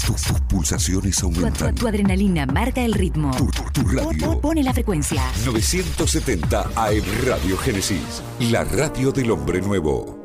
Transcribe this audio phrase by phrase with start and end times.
[0.00, 1.74] Tus, tus pulsaciones Tu, tu- aumentan.
[1.74, 3.30] tu adrenalina marca el ritmo.
[3.72, 4.32] Tu, radio.
[4.32, 5.22] po- Pone la frecuencia.
[5.44, 8.22] 970 AM Radio Génesis.
[8.40, 10.18] La radio del hombre nuevo.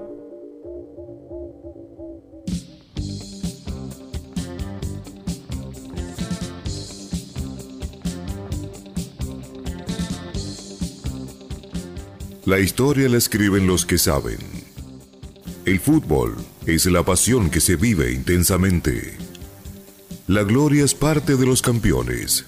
[12.46, 14.38] La historia la escriben los que saben.
[15.66, 19.18] El fútbol es la pasión que se vive intensamente.
[20.28, 22.46] La gloria es parte de los campeones.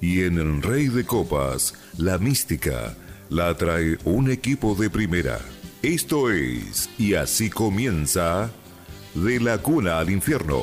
[0.00, 2.96] Y en el Rey de Copas, la mística
[3.28, 5.40] la trae un equipo de primera.
[5.82, 8.52] Esto es, y así comienza,
[9.16, 10.62] de la cuna al infierno.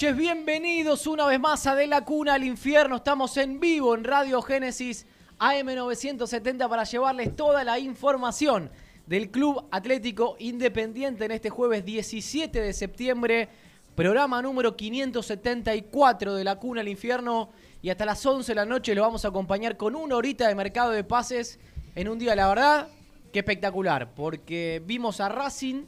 [0.00, 2.96] Noches, bienvenidos una vez más a De la Cuna al Infierno.
[2.96, 5.04] Estamos en vivo en Radio Génesis
[5.38, 8.70] AM970 para llevarles toda la información
[9.06, 13.50] del Club Atlético Independiente en este jueves 17 de septiembre.
[13.94, 17.50] Programa número 574 de La Cuna al Infierno.
[17.82, 20.54] Y hasta las 11 de la noche lo vamos a acompañar con una horita de
[20.54, 21.58] mercado de pases
[21.94, 22.88] en un día, la verdad,
[23.34, 24.14] que espectacular.
[24.14, 25.84] Porque vimos a Racing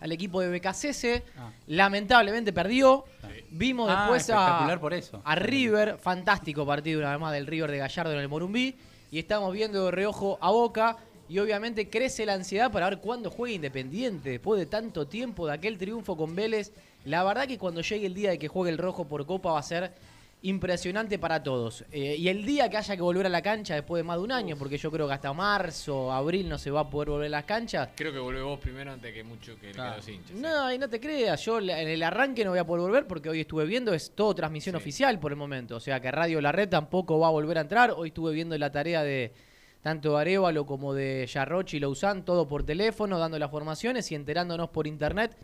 [0.00, 1.22] al equipo de BKCS.
[1.66, 3.04] Lamentablemente perdió.
[3.50, 5.20] Vimos Ah, después a, por eso.
[5.24, 5.98] a River.
[5.98, 8.74] Fantástico partido, una vez más, del River de Gallardo en el Morumbí.
[9.10, 10.96] Y estamos viendo de reojo a Boca.
[11.30, 14.30] Y obviamente crece la ansiedad para ver cuándo juega Independiente.
[14.30, 16.72] Después de tanto tiempo de aquel triunfo con Vélez.
[17.04, 19.58] La verdad que cuando llegue el día de que juegue el rojo por Copa va
[19.60, 19.92] a ser
[20.42, 21.84] impresionante para todos.
[21.90, 24.22] Eh, y el día que haya que volver a la cancha después de más de
[24.22, 27.26] un año, porque yo creo que hasta marzo, abril no se va a poder volver
[27.26, 27.88] a las canchas.
[27.96, 30.36] Creo que vuelve vos primero antes que mucho que, que los hinchas.
[30.36, 33.28] No, y no te creas, yo en el arranque no voy a poder volver porque
[33.28, 34.76] hoy estuve viendo, es todo transmisión Sí.
[34.76, 35.76] oficial por el momento.
[35.76, 37.90] O sea que Radio La Red tampoco va a volver a entrar.
[37.96, 39.32] Hoy estuve viendo la tarea de
[39.82, 44.68] tanto Arevalo como de Yarrochi y Lausanne, todo por teléfono, dando las formaciones y enterándonos
[44.70, 45.36] por internet.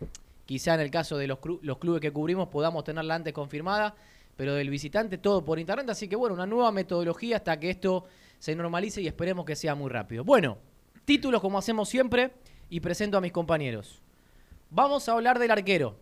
[0.45, 3.95] Quizá en el caso de los clubes que cubrimos podamos tenerla antes confirmada,
[4.35, 5.89] pero del visitante todo por internet.
[5.89, 8.05] Así que bueno, una nueva metodología hasta que esto
[8.39, 10.23] se normalice y esperemos que sea muy rápido.
[10.23, 10.57] Bueno,
[11.05, 12.33] títulos como hacemos siempre
[12.69, 14.01] y presento a mis compañeros.
[14.69, 15.97] Vamos a hablar del arquero.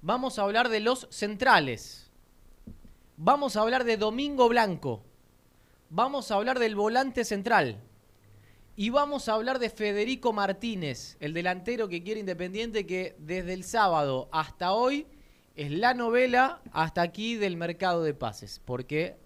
[0.00, 2.10] Vamos a hablar de los centrales.
[3.16, 5.02] Vamos a hablar de Domingo Blanco.
[5.90, 7.80] Vamos a hablar del volante central.
[8.76, 13.64] Y vamos a hablar de Federico Martínez, el delantero que quiere Independiente, que desde el
[13.64, 15.04] sábado hasta hoy
[15.58, 18.62] es la novela hasta aquí del mercado de pases.
[18.64, 19.16] Porque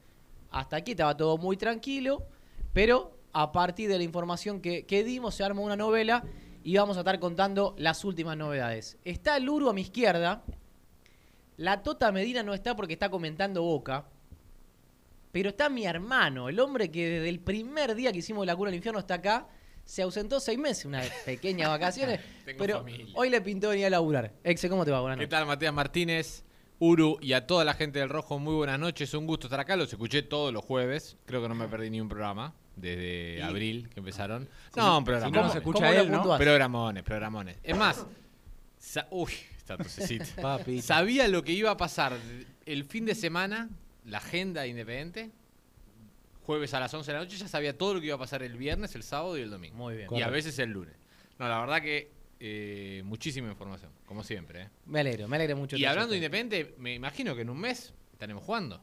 [0.51, 2.27] hasta aquí estaba todo muy tranquilo,
[2.73, 6.25] pero a partir de la información que, que dimos se arma una novela
[6.65, 8.97] y vamos a estar contando las últimas novedades.
[9.05, 10.43] Está el Uru a mi izquierda.
[11.59, 14.07] La Tota Medina no está porque está comentando Boca.
[15.33, 18.71] Pero está mi hermano, el hombre que desde el primer día que hicimos la cura
[18.71, 19.49] al infierno está acá.
[19.85, 22.21] Se ausentó seis meses, unas pequeñas vacaciones.
[22.45, 23.07] Tengo pero familia.
[23.15, 24.33] hoy le pintó venir a laburar.
[24.45, 25.01] Exe, ¿cómo te va?
[25.01, 25.31] Buenas ¿Qué noches.
[25.39, 26.45] tal, Matías Martínez,
[26.79, 28.39] Uru y a toda la gente del Rojo?
[28.39, 29.13] Muy buenas noches.
[29.15, 29.77] Un gusto estar acá.
[29.77, 31.17] Los escuché todos los jueves.
[31.27, 34.49] Creo que no me perdí ni un programa desde abril que empezaron.
[34.77, 35.43] no, un programa.
[35.43, 36.23] no se escucha él, ¿no?
[36.39, 37.57] Programones, programones.
[37.63, 38.07] Es más,
[38.79, 39.33] sa- uy.
[40.43, 40.83] Papi.
[40.83, 42.13] Sabía lo que iba a pasar
[42.67, 43.71] el fin de semana,
[44.05, 45.31] la agenda independiente.
[46.45, 48.43] Jueves a las 11 de la noche ya sabía todo lo que iba a pasar
[48.43, 49.77] el viernes, el sábado y el domingo.
[49.77, 50.09] Muy bien.
[50.13, 50.95] Y a veces el lunes.
[51.39, 54.63] No, la verdad que eh, muchísima información, como siempre.
[54.63, 54.69] ¿eh?
[54.87, 55.77] Me alegro, me alegro mucho.
[55.77, 56.17] Y hablando de.
[56.19, 58.83] Independiente, me imagino que en un mes estaremos jugando.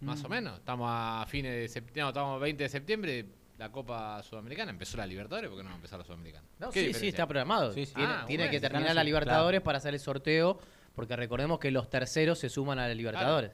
[0.00, 0.26] Más Mm.
[0.26, 0.58] o menos.
[0.58, 3.26] Estamos a fines de septiembre, no, estamos a 20 de septiembre,
[3.58, 4.70] la Copa Sudamericana.
[4.70, 6.46] Empezó la Libertadores, ¿por qué no va a empezar la Sudamericana?
[6.60, 7.72] No, ¿Qué sí, sí, está programado.
[7.74, 7.94] Sí, sí.
[8.26, 10.58] Tiene, Ah, que terminar la Libertadores para hacer el sorteo,
[10.94, 13.50] porque recordemos que los terceros se suman a la Libertadores.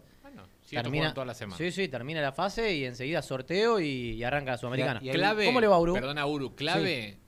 [0.64, 1.56] Esto termina toda la semana.
[1.58, 5.00] Sí, sí, termina la fase y enseguida sorteo y, y arranca la Sudamericana.
[5.02, 5.94] Y ahí- Clave, ¿Cómo le va, Uru?
[5.94, 7.18] Perdona, Uru, clave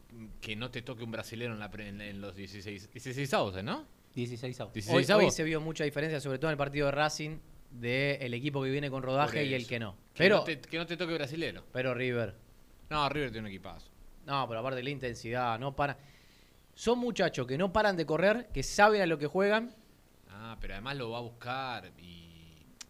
[0.40, 3.62] que no te toque un brasilero en, la pre- en, en los 16, 16 avos,
[3.62, 3.84] ¿no?
[4.14, 4.74] 16 autos.
[4.74, 5.34] 16 Hoy, hoy avos.
[5.34, 7.38] se vio mucha diferencia, sobre todo en el partido de Racing,
[7.70, 9.92] del equipo que viene con rodaje y el que no.
[10.14, 11.64] Que, Pero, no te, que no te toque brasilero.
[11.72, 12.34] pero River.
[12.88, 13.90] No, River tiene un equipazo.
[14.24, 15.96] No, pero aparte de la intensidad, no paran.
[16.74, 19.74] Son muchachos que no paran de correr, que saben a lo que juegan.
[20.30, 22.15] Ah, pero además lo va a buscar y...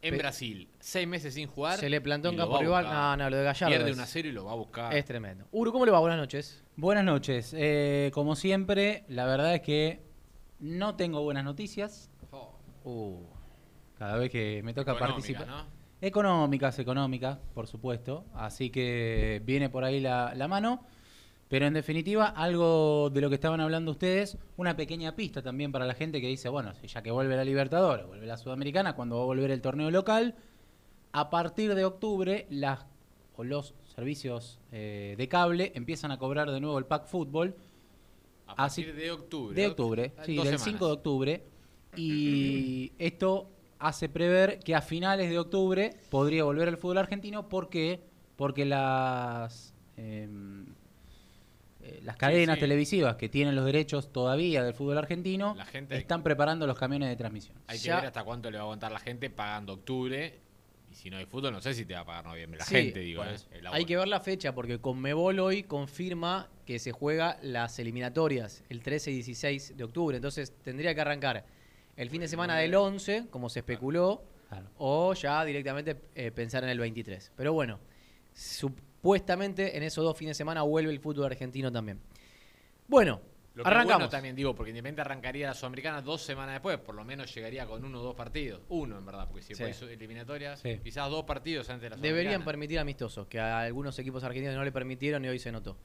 [0.02, 1.78] En Pe- Brasil, seis meses sin jugar.
[1.78, 2.84] Se le plantó lo campo rival.
[2.84, 3.75] No, no, lo de Gallardo.
[3.75, 4.94] Pierde es, 1 a 0 y lo va a buscar.
[4.94, 5.46] es tremendo.
[5.52, 5.98] Uru, ¿cómo le va?
[6.00, 6.62] Buenas noches.
[6.76, 7.54] Buenas noches.
[7.56, 10.02] Eh, como siempre, la verdad es que
[10.60, 12.10] no tengo buenas noticias.
[12.31, 12.52] Oh,
[12.84, 13.25] Uh,
[13.98, 15.46] Cada vez que me toca económica, participar.
[15.48, 15.66] ¿no?
[16.00, 18.26] Económicas, económicas, por supuesto.
[18.34, 20.87] Así que viene por ahí la, la mano.
[21.48, 25.87] Pero en definitiva, algo de lo que estaban hablando ustedes, una pequeña pista también para
[25.87, 29.22] la gente que dice, bueno, ya que vuelve la Libertadores, vuelve la Sudamericana, cuando va
[29.22, 30.34] a volver el torneo local,
[31.12, 32.84] a partir de octubre las
[33.37, 37.54] o los servicios eh, de cable empiezan a cobrar de nuevo el pack fútbol
[38.46, 39.54] A Así- partir de octubre.
[39.54, 40.62] de octubre, sí, del semanas.
[40.64, 41.42] 5 de octubre.
[41.96, 47.49] Y esto hace prever que a finales de octubre podría volver el fútbol argentino.
[47.49, 48.00] ¿Por qué?
[48.37, 50.66] Porque las, em,
[51.86, 52.60] eh, las cadenas sí.
[52.60, 57.08] televisivas que tienen los derechos todavía del fútbol argentino La gente- están preparando los camiones
[57.08, 57.56] de transmisión.
[57.66, 60.40] Hay que ver hasta cuánto le va a aguantar la gente pagando octubre.
[60.90, 62.58] Y si no hay fútbol, no sé si te va a pagar noviembre.
[62.58, 63.24] La Sí, gente, digo.
[63.24, 63.36] eh,
[63.72, 68.82] hay que ver la fecha porque Conmebol hoy confirma que se juega las eliminatorias el
[68.82, 70.16] 13 y 16 de octubre.
[70.16, 71.44] Entonces tendría que arrancar
[71.96, 74.66] el fin de semana del 11, como se especuló, Claro.
[74.78, 77.32] o ya directamente eh, pensar en el 23.
[77.36, 77.80] Pero bueno,
[79.06, 82.00] supuestamente en esos dos fines de semana vuelve el fútbol argentino también.
[82.88, 83.20] Bueno,
[83.54, 83.94] Lo que arrancamos.
[83.98, 87.66] bueno también digo, porque Independiente arrancaría la Sudamericana dos semanas después, por lo menos llegaría
[87.66, 88.62] con uno o dos partidos.
[88.68, 89.62] Uno, en verdad, porque si Sí.
[89.62, 90.80] hay eliminatorias, Sí.
[90.82, 92.44] quizás dos partidos antes de la Deberían Sudamericana.
[92.44, 95.76] permitir amistosos, que a algunos equipos argentinos no le permitieron y hoy se notó.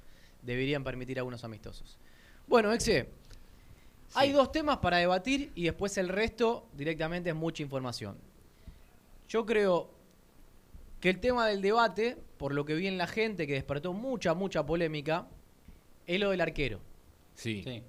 [0.41, 1.99] Deberían permitir algunos amistosos.
[2.47, 3.07] Bueno, Exe,
[4.15, 8.17] hay dos temas para debatir y después el resto directamente es mucha información.
[9.29, 9.91] Yo creo
[11.01, 14.33] que el tema del debate, por lo que vi en la gente, que despertó mucha,
[14.33, 15.27] mucha polémica,
[16.07, 16.79] es lo del arquero.
[17.35, 17.63] Sí.
[17.65, 17.83] Sí.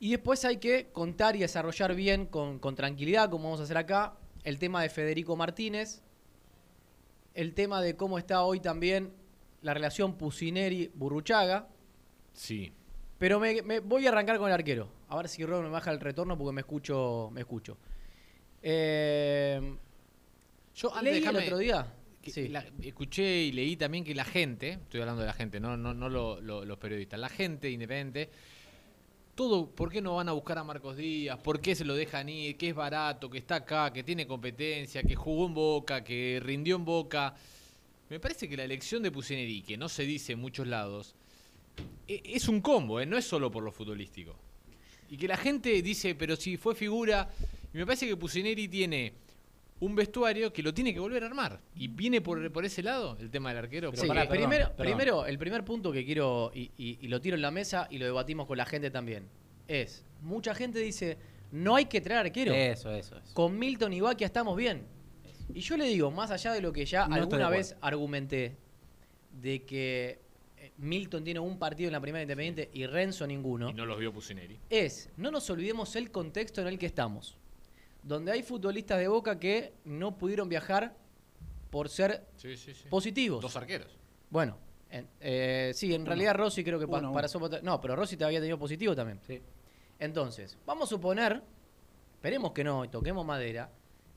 [0.00, 3.76] Y después hay que contar y desarrollar bien, con, con tranquilidad, como vamos a hacer
[3.76, 6.02] acá, el tema de Federico Martínez,
[7.34, 9.12] el tema de cómo está hoy también
[9.62, 11.66] la relación Pusineri-Burruchaga.
[12.32, 12.72] Sí.
[13.18, 14.88] Pero me, me- voy a arrancar con el arquero.
[15.08, 17.28] A ver si Rob me baja el retorno porque me escucho.
[17.32, 17.76] Me escucho.
[18.62, 19.76] Eh,
[20.74, 21.94] Yo antes leí el otro día.
[22.22, 22.48] que Sí.
[22.48, 25.94] la- escuché y leí también que la gente, estoy hablando de la gente, no, no,
[25.94, 28.28] no lo- lo- los periodistas, la gente independiente,
[29.34, 31.38] todo, ¿por qué no van a buscar a Marcos Díaz?
[31.38, 32.58] ¿Por qué se lo dejan ir?
[32.58, 36.76] Que es barato, que está acá, que tiene competencia, que jugó en Boca, que rindió
[36.76, 37.34] en Boca.
[38.10, 41.14] Me parece que la elección de Pusineri, que no se dice en muchos lados,
[42.06, 43.06] e- es un combo, ¿eh?
[43.06, 44.36] no es solo por lo futbolístico.
[45.08, 47.30] Y que la gente dice, pero si fue figura,
[47.72, 49.14] y me parece que Pusineri tiene
[49.80, 51.60] un vestuario que lo tiene que volver a armar.
[51.74, 53.90] Y viene por, por ese lado el tema del arquero.
[53.92, 54.84] Sí, Pero pará, perdón, primero, perdón.
[54.86, 57.98] primero, el primer punto que quiero, y, y- y lo tiro en la mesa y
[57.98, 59.26] lo debatimos con la gente también,
[59.68, 61.16] es, mucha gente dice,
[61.52, 62.52] no hay que traer arquero.
[62.52, 63.34] Eso, eso, eso.
[63.34, 64.84] Con Milton y Baquia estamos bien.
[65.54, 68.56] Y yo le digo, más allá de lo que ya No alguna vez argumenté,
[69.40, 70.18] de que
[70.58, 73.98] eh, Milton tiene un partido en la primera independiente y Renzo ninguno, Y no los
[73.98, 74.58] vio Pusineri.
[74.68, 77.36] es, no nos olvidemos el contexto en el que estamos.
[78.02, 80.96] Donde hay futbolistas de Boca que no pudieron viajar
[81.70, 82.88] por ser Sí, sí, sí.
[82.88, 83.42] positivos.
[83.42, 83.98] Dos arqueros.
[84.30, 84.56] Bueno,
[84.90, 87.28] en- eh, sí, en realidad Rossi creo que pa- Uno, para.
[87.62, 89.20] No, pero Rossi te había tenido positivo también.
[89.26, 89.40] Sí.
[89.98, 91.42] Entonces, vamos a suponer,
[92.14, 93.70] esperemos que no, y toquemos madera,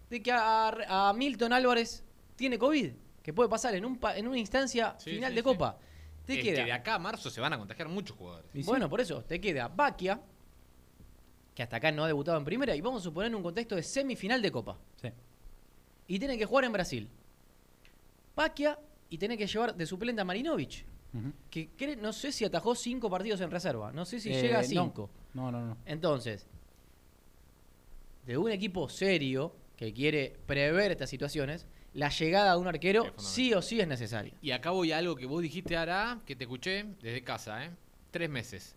[0.10, 2.04] de que a, a Milton Álvarez
[2.36, 5.42] tiene COVID, que puede pasar en, un pa- en una instancia Sí, final sí, de
[5.42, 5.44] sí.
[5.44, 5.78] Copa.
[6.25, 6.56] Te Es queda.
[6.56, 8.66] que de acá a marzo se van a contagiar muchos jugadores.
[8.66, 10.22] Bueno, por eso, te queda Baquia,
[11.55, 13.75] que hasta acá no ha debutado en primera, y vamos a suponer en un contexto
[13.75, 14.77] de semifinal de Copa.
[15.01, 15.10] Sí.
[16.07, 17.10] Y tiene que jugar en Brasil.
[18.36, 18.79] Baquia
[19.10, 21.31] y tiene que llevar de suplente a Marinovich, Ujú.
[21.51, 23.91] que cre- no sé si atajó cinco partidos en reserva.
[23.91, 25.10] No sé si Eh, llega a cinco.
[25.36, 25.77] No, no, no.
[25.86, 26.48] Entonces,
[28.25, 33.53] de un equipo serio que quiere prever estas situaciones, la llegada de un arquero sí
[33.53, 34.33] o sí es necesaria.
[34.41, 37.72] Y acá voy a algo que vos dijiste, Ara, que te escuché desde casa, ¿eh?
[38.10, 38.75] Tres meses.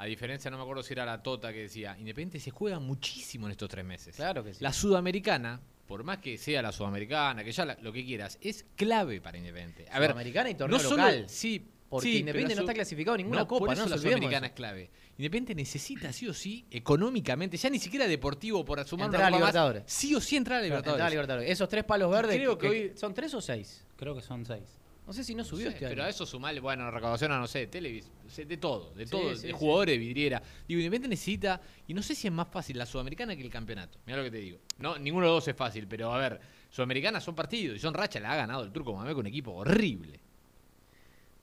[0.00, 3.46] A diferencia, no me acuerdo si era la Tota que decía, Independiente se juega muchísimo
[3.46, 4.16] en estos tres meses.
[4.16, 4.62] Claro que sí.
[4.64, 8.64] La Sudamericana, por más que sea la Sudamericana, que ya la- lo que quieras, es
[8.76, 9.86] clave para Independiente.
[9.92, 11.24] A ver, Sudamericana y torneo no solo, local.
[11.28, 13.98] sí, Porque sí, Independiente no está clasificado en ninguna no, copa, por no eso la
[13.98, 14.46] Sudamericana eso.
[14.46, 14.90] es clave.
[15.18, 19.26] Independiente necesita sí o sí, económicamente, ya ni siquiera deportivo por sumar una Entrar a
[19.26, 19.82] copa más, Libertadores.
[19.86, 21.06] sí o sí entrar a Entrar Libertadores.
[21.06, 21.50] a Libertadores.
[21.50, 23.84] Esos tres palos verdes, creo que que- hoy- ¿son tres o seis?
[23.96, 24.62] Creo que son seis.
[25.10, 26.06] No sé si no No subió sé, este pero año.
[26.06, 29.42] a eso sumale, bueno, recaudación a no sé, televis, de todo, de Sí, todo, sí,
[29.48, 29.58] de sí.
[29.58, 30.40] jugadores, vidriera.
[30.68, 33.98] Digo, Independiente necesita, y no sé si es más fácil la Sudamericana que el campeonato.
[34.06, 34.58] Mira lo que te digo.
[34.78, 36.40] No, ninguno de los dos es fácil, pero a ver,
[36.70, 39.50] Sudamericana son partidos y son racha, la ha ganado el turco Mamé con un equipo
[39.50, 40.20] horrible.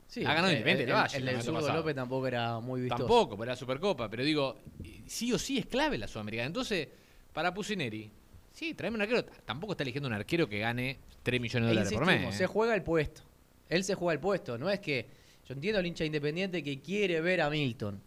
[0.08, 0.84] Sí, ha ganado Independiente
[1.18, 1.74] el, el el pasado.
[1.76, 3.00] López tampoco era muy vistoso.
[3.04, 4.10] Tampoco, pero era Supercopa.
[4.10, 4.58] Pero digo,
[5.06, 6.48] sí o sí es clave la Sudamericana.
[6.48, 6.88] Entonces,
[7.34, 8.10] para Pusineri,
[8.54, 9.26] sí, tráeme un arquero.
[9.44, 12.34] Tampoco está eligiendo un arquero que gane 3 millones de E dólares por mes.
[12.36, 12.48] se ¿eh?
[12.48, 13.27] juega el puesto.
[13.70, 14.58] Él se juega el puesto.
[14.58, 15.06] No es que.
[15.48, 18.02] Yo entiendo al hincha independiente que quiere ver a Milton.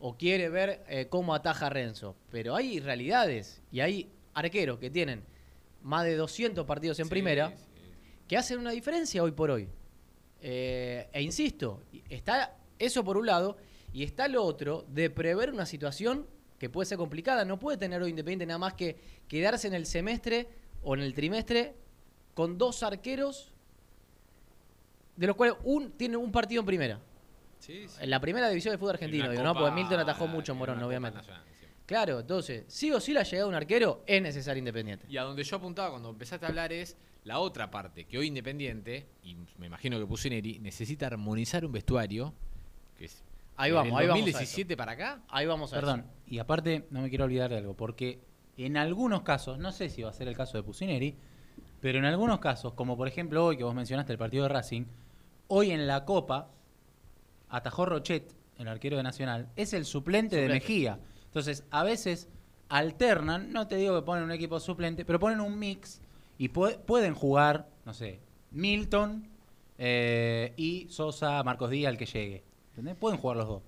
[0.00, 2.16] O quiere ver eh, cómo ataja a Renzo.
[2.30, 3.60] Pero hay realidades.
[3.70, 5.22] Y hay arqueros que tienen
[5.82, 7.50] más de 200 partidos en Sí, primera.
[7.50, 7.56] sí.
[8.28, 9.68] que hacen una diferencia hoy por hoy.
[10.40, 13.56] Eh, e insisto, está eso por un lado,
[13.92, 16.26] y está lo otro de prever una situación
[16.58, 17.44] que puede ser complicada.
[17.44, 18.96] No puede tener hoy Independiente nada más que
[19.28, 20.48] quedarse en el semestre
[20.82, 21.74] o en el trimestre
[22.34, 23.52] con dos arqueros,
[25.16, 27.00] de los cuales un tiene un partido en primera.
[27.58, 27.96] Sí, sí.
[28.00, 29.54] En la primera división del fútbol argentino, digo, ¿no?
[29.54, 31.18] Porque Milton atajó mucho en Morón, obviamente.
[31.18, 31.42] nacional.
[31.86, 35.06] Claro, entonces, sí o sí la llegada de un arquero es necesaria Independiente.
[35.08, 38.26] Y a donde yo apuntaba cuando empezaste a hablar es la otra parte, que hoy
[38.26, 42.34] Independiente, y me imagino que Pusineri, necesita armonizar un vestuario,
[42.98, 43.22] que es
[43.56, 45.22] Ahí vamos, el ahí vamos a 2017 para acá.
[45.28, 46.08] Ahí vamos a Perdón, eso.
[46.26, 48.20] y aparte no me quiero olvidar de algo, porque
[48.56, 51.16] en algunos casos, no sé si va a ser el caso de Pusineri,
[51.80, 54.84] pero en algunos casos, como por ejemplo hoy que vos mencionaste el partido de Racing,
[55.48, 56.50] hoy en la Copa
[57.48, 60.48] atajó Rochet, el arquero de Nacional, es el suplente, de.
[60.48, 60.98] Mejía.
[61.26, 62.28] Entonces, a veces
[62.68, 66.00] alternan, no te digo que ponen un equipo suplente, pero ponen un mix
[66.38, 69.28] y pue- pueden jugar, no sé, Milton
[69.78, 72.44] eh, y Sosa, Marcos Díaz, el que llegue.
[72.70, 72.96] ¿Entendés?
[72.96, 73.62] Pueden jugar los dos.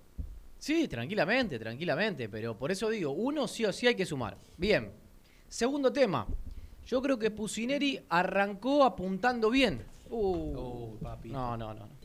[0.59, 4.37] Sí, tranquilamente, tranquilamente, pero por eso digo, uno sí o sí hay que sumar.
[4.57, 4.91] Bien,
[5.49, 6.27] segundo tema.
[6.87, 9.85] Yo creo que Pusineri arrancó apuntando bien.
[10.11, 11.31] Uh, papi.
[11.31, 11.89] no, no, no.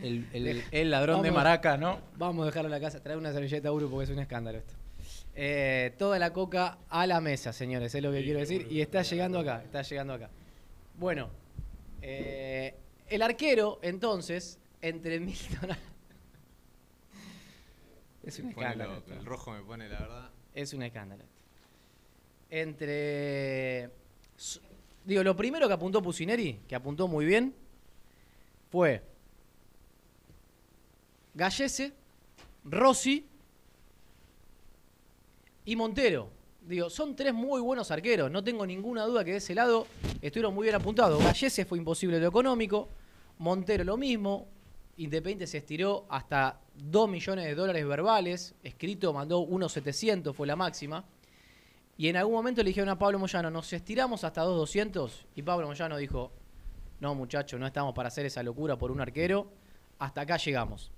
[0.00, 1.30] El, el- el ladrón de.
[1.30, 1.98] Maraca, ¿no?
[2.18, 3.00] Vamos a dejarlo en la casa.
[3.02, 4.74] Trae una servilleta Uru porque es un escándalo esto.
[5.34, 8.66] Eh, toda la coca a la mesa, señores, es lo que quiero decir.
[8.70, 10.28] Y está llegando acá, está llegando acá.
[10.98, 11.30] Bueno,
[12.02, 12.74] eh,
[13.08, 15.70] el arquero, entonces, entre Milton...
[18.24, 18.96] es un escándalo.
[18.98, 19.14] esto.
[19.14, 20.30] el rojo me pone, la verdad.
[20.54, 21.22] Es un escándalo.
[21.22, 21.34] esto.
[22.50, 23.90] Entre.
[25.04, 27.54] Digo, lo primero que apuntó Pusineri, que apuntó muy bien,
[28.70, 29.02] fue
[31.34, 31.92] Gallese,
[32.64, 33.26] Rossi
[35.66, 36.30] y Montero.
[36.62, 38.30] Digo, son tres muy buenos arqueros.
[38.30, 39.86] No tengo ninguna duda que de ese lado
[40.22, 41.22] estuvieron muy bien apuntados.
[41.22, 42.88] Gallese fue imposible lo económico.
[43.38, 44.48] Montero lo mismo.
[44.96, 48.54] Independiente se estiró hasta 2 millones de dólares verbales.
[48.62, 51.04] Escrito mandó unos 700, fue la máxima.
[51.96, 55.10] Y en algún momento le dijeron a Pablo Moyano, nos estiramos hasta 2.200.
[55.36, 56.32] Y Pablo Moyano dijo,
[57.00, 59.52] no muchachos, no estamos para hacer esa locura por un arquero.
[59.98, 60.90] Hasta acá llegamos.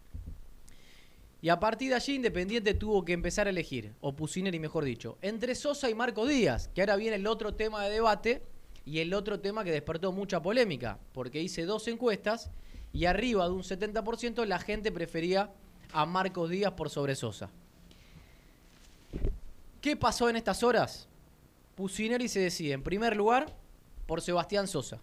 [1.43, 5.19] Y a partir de allí Independiente tuvo que empezar a elegir, o Pusineri mejor dicho,
[5.21, 8.43] entre Sosa y Marco Díaz, que ahora viene el otro tema de debate
[8.87, 12.50] y el otro tema que despertó mucha polémica, porque hice dos encuestas
[12.93, 15.53] y arriba de un 70% la gente prefería
[15.93, 17.50] a Marcos Díaz por sobre Sosa.
[19.87, 21.07] ¿Qué pasó en estas horas?
[21.76, 23.57] Pusineri se decide en primer lugar
[24.09, 25.00] por Sebastián Sosa.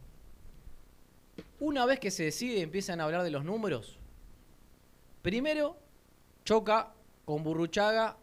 [1.62, 3.98] Una vez que se decide empiezan a hablar de los números,
[5.22, 5.78] primero
[6.44, 8.18] choca con Burruchaga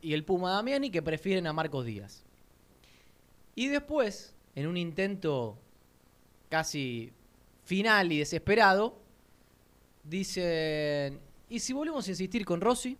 [0.00, 2.22] y el Puma Damiani que prefieren a Marcos Díaz.
[3.56, 5.58] Y después, en un intento
[6.48, 7.12] casi
[7.64, 9.00] final y desesperado,
[10.04, 12.96] dicen, ¿y si volvemos a insistir con Rossi?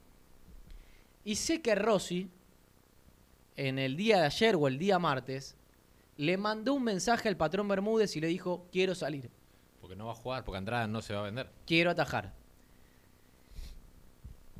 [1.24, 2.28] Y sé que Rossi,
[3.68, 5.54] en el día de ayer o el día martes,
[6.16, 9.30] le mandó un mensaje al patrón Bermúdez y le dijo, quiero salir,
[9.82, 11.50] Porque no va a jugar, porque Andrada no se va a vender.
[11.66, 12.32] quiero atajar.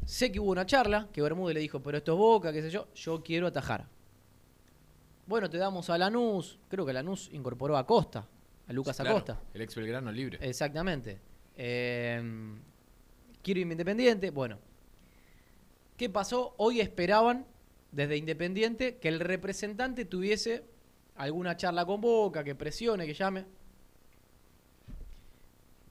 [0.04, 2.70] Sé que hubo una charla, que Bermúdez le dijo, pero esto es Boca, qué sé
[2.70, 3.86] yo, yo quiero atajar.
[5.26, 8.26] Bueno, te damos a Lanús, creo que Lanús incorporó a Costa,
[8.66, 9.40] a Lucas Claro, Acosta.
[9.54, 10.38] El ex Belgrano libre.
[10.42, 11.18] Exactamente.
[11.56, 12.22] Eh,
[13.42, 14.30] quiero irme independiente.
[14.30, 14.58] Bueno,
[15.96, 16.54] ¿qué pasó?
[16.58, 17.46] Hoy esperaban
[17.92, 20.64] desde Independiente que el representante tuviese
[21.16, 23.44] alguna charla con Boca, que presione, que llame.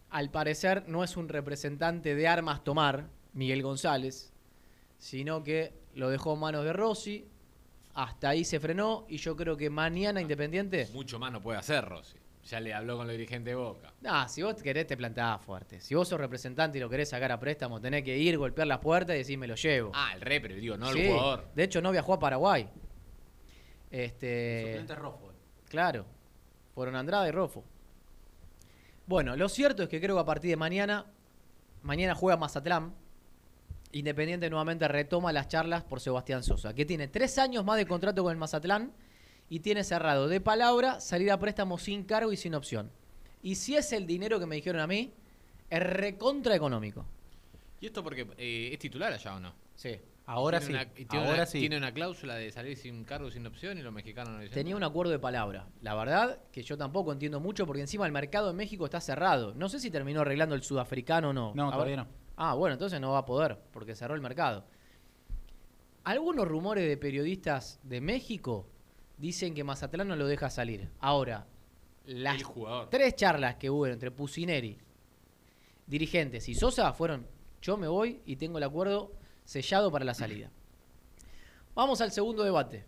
[0.10, 4.32] Al parecer no es un representante de armas tomar, Miguel González,
[4.98, 7.28] sino que lo dejó en manos de Rossi.
[7.94, 10.88] Hasta ahí se frenó y yo creo que mañana Independiente...
[10.94, 12.18] Mucho más no puede hacer Rossi.
[12.46, 13.94] Ya le habló con los dirigentes de Boca.
[14.06, 15.82] Ah, si vos querés te plantás fuerte.
[15.82, 18.80] Si vos sos representante y lo querés sacar a préstamo, tenés que ir, golpear las
[18.80, 19.92] puertas y decir me lo llevo.
[19.94, 21.50] Ah, el re, pero digo, no Sí, el jugador.
[21.54, 22.70] De hecho, no viajó a Paraguay.
[23.92, 24.64] Este.
[24.64, 25.34] Suplente rojo.
[25.68, 26.06] Claro.
[26.74, 27.64] Fueron Andrade y Rofo.
[29.06, 31.06] Bueno, lo cierto es que creo que a partir de mañana,
[31.82, 32.96] mañana juega Mazatlán.
[33.92, 38.24] Independiente nuevamente retoma las charlas por Sebastián Sosa, que tiene tres años más de contrato
[38.24, 38.94] con el Mazatlán
[39.50, 42.92] y tiene cerrado de palabra salir a préstamo sin cargo y sin opción.
[43.42, 45.14] Y si es el dinero que me dijeron a mí,
[45.70, 47.06] es recontra económico.
[47.82, 49.54] ¿Y esto porque eh, es titular allá o no?
[49.76, 49.98] Sí.
[50.26, 50.68] Ahora sí.
[50.68, 51.60] Tiene una- y tiene Ahora una, sí.
[51.60, 54.76] Tiene una cláusula de salir sin cargo, sin opción y los mexicanos no dicen Tenía
[54.76, 55.68] un acuerdo de palabra.
[55.82, 59.56] La verdad que yo tampoco entiendo mucho porque encima el mercado en México está cerrado.
[59.56, 61.54] No sé si terminó arreglando el sudafricano o no.
[61.56, 62.08] No, todavía no.
[62.36, 64.66] Ah, bueno, entonces no va a poder porque cerró el mercado.
[66.04, 68.68] Algunos rumores de periodistas de México
[69.20, 70.90] dicen que Mazatlán no lo deja salir.
[71.00, 71.46] Ahora,
[72.06, 72.42] las
[72.90, 74.78] tres charlas que hubo entre Pusineri,
[75.86, 77.28] dirigentes y Sosa fueron,
[77.62, 79.12] yo me voy y tengo el acuerdo
[79.44, 80.50] sellado para la salida.
[81.76, 82.86] Vamos al segundo debate,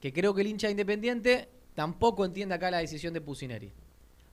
[0.00, 3.72] que creo que el hincha independiente tampoco entiende acá la decisión de Pusineri.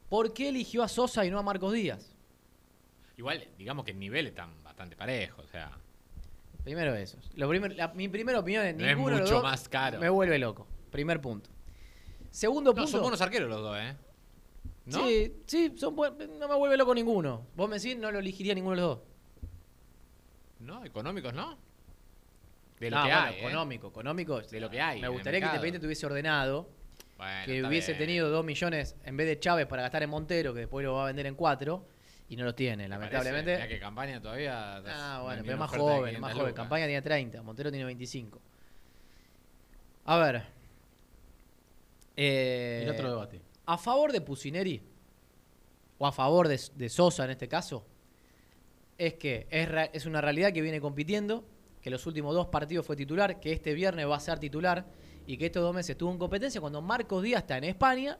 [0.09, 2.15] ¿Por qué eligió a Sosa y no a Marcos Díaz?
[3.17, 5.71] Igual, digamos que el nivel están bastante parejos, o sea.
[6.63, 7.17] Primero eso.
[7.35, 9.67] Lo primer- la- mi primera opinión es No es ninguno de los mucho dos más
[9.67, 9.99] caro.
[9.99, 10.67] Me vuelve loco.
[10.91, 11.49] Primer punto.
[12.31, 12.89] Segundo No, punto.
[12.91, 13.95] son buenos arqueros los dos, ¿eh?
[14.85, 15.07] ¿No?
[15.07, 17.47] Sí, sí, son no me vuelve loco ninguno.
[17.55, 19.05] Vos me decís, no lo elegiría ninguno de los dos.
[20.59, 20.85] ¿No?
[20.85, 21.57] ¿Económicos, no?
[22.79, 23.39] De lo No, que bueno, hay, ¿eh?
[23.39, 24.41] económico, económico.
[24.41, 25.45] De lo que hay Me gustaría que.
[25.47, 26.69] Independiente tuviese ordenado,
[27.17, 27.99] Bueno, que hubiese bien.
[27.99, 31.03] tenido dos millones en vez de Chávez para gastar en Montero, que después lo va
[31.03, 31.85] a vender en cuatro,
[32.33, 33.53] y no los tiene, ¿Te lamentablemente.
[33.55, 34.77] Mirá que campaña todavía.
[34.77, 36.47] Ah, no bueno, pero más joven, 500 más joven.
[36.47, 36.55] lucas.
[36.63, 38.41] Campaña tiene 30, Montero tiene 25.
[40.05, 40.43] A ver.
[42.15, 43.41] eh, El otro debate.
[43.65, 44.81] ¿A favor de Pusineri?
[45.97, 47.85] ¿O a favor de, de Sosa en este caso?
[48.97, 51.45] Es que es, es una realidad que viene compitiendo,
[51.81, 54.85] que los últimos dos partidos fue titular, que este viernes va a ser titular
[55.25, 58.17] y que estos dos meses estuvo en competencia cuando Marcos Díaz está en España.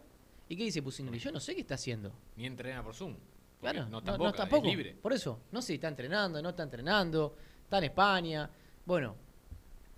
[0.50, 1.20] ¿Y qué dice Pusineri?
[1.20, 2.14] Yo no sé qué está haciendo.
[2.36, 3.16] Ni entrena por Zoom.
[3.64, 4.68] Claro, no, tampoco, no está tampoco.
[4.68, 4.96] es libre.
[5.02, 8.50] Por eso, no sé si está entrenando, no está entrenando, está en España.
[8.86, 9.16] Bueno,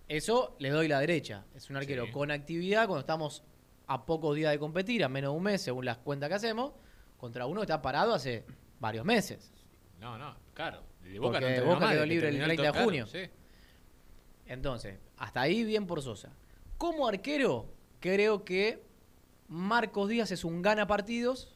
[0.08, 1.46] eso le doy la derecha.
[1.54, 2.12] Es un arquero Sí.
[2.12, 3.44] con actividad cuando estamos
[3.88, 6.74] a pocos días de competir, a menos de un mes, según las cuentas que hacemos,
[7.18, 8.46] contra uno que está parado hace
[8.80, 9.52] varios meses.
[10.00, 10.84] No, no, claro.
[11.04, 13.08] De Boca Porque no entrenó Boca quedó libre el terminó 30 de junio.
[13.08, 13.20] sí.
[14.48, 16.32] Entonces, hasta ahí bien por Sosa.
[16.78, 18.84] Como arquero, creo que
[19.48, 21.55] Marcos Díaz es un gana partidos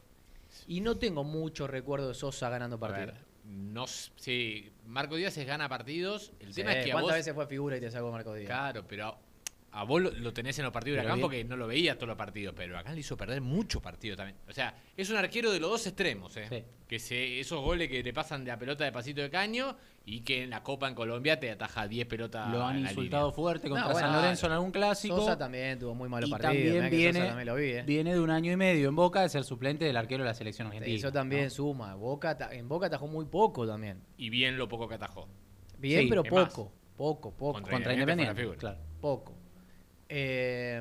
[0.66, 3.14] y no tengo mucho recuerdo de Sosa ganando partidos.
[3.44, 6.32] no, sí, Marco Díaz es gana partidos.
[6.40, 8.36] El Sí, tema es que a ¿Cuántas vos, veces fue figura y te sacó Marcos
[8.36, 8.46] Díaz?
[8.46, 9.18] Claro, pero
[9.72, 11.20] a, vos lo, lo tenés en los partidos de bien.
[11.20, 14.36] porque no lo veías todos los partidos, pero acá le hizo perder muchos partidos también.
[14.48, 16.46] O sea, es un arquero de los dos extremos, ¿eh?
[16.48, 16.64] Sí.
[16.88, 20.22] Que se, esos goles que te pasan de la pelota de pasito de caño y
[20.22, 22.50] que en la Copa en Colombia te ataja 10 pelotas.
[22.50, 23.36] Lo han en la insultado línea.
[23.36, 25.16] fuerte contra No, bueno, San Lorenzo en algún clásico.
[25.16, 26.54] Sosa también tuvo muy malos y partidos.
[26.54, 27.82] también viene, también lo vi, ¿eh?
[27.86, 30.34] viene de un año y medio en Boca de ser suplente del arquero de la
[30.34, 30.96] selección argentina.
[30.96, 31.50] Eso también ¿no?
[31.50, 31.94] suma.
[31.94, 34.02] Boca, en Boca atajó muy poco también.
[34.16, 35.28] Y bien lo poco que atajó.
[35.78, 36.52] Bien, Sí, pero más.
[36.52, 36.72] poco.
[36.96, 37.52] Poco, poco.
[37.54, 38.78] Contra Contra Independiente claro.
[39.00, 39.39] Poco.
[40.10, 40.80] Eh,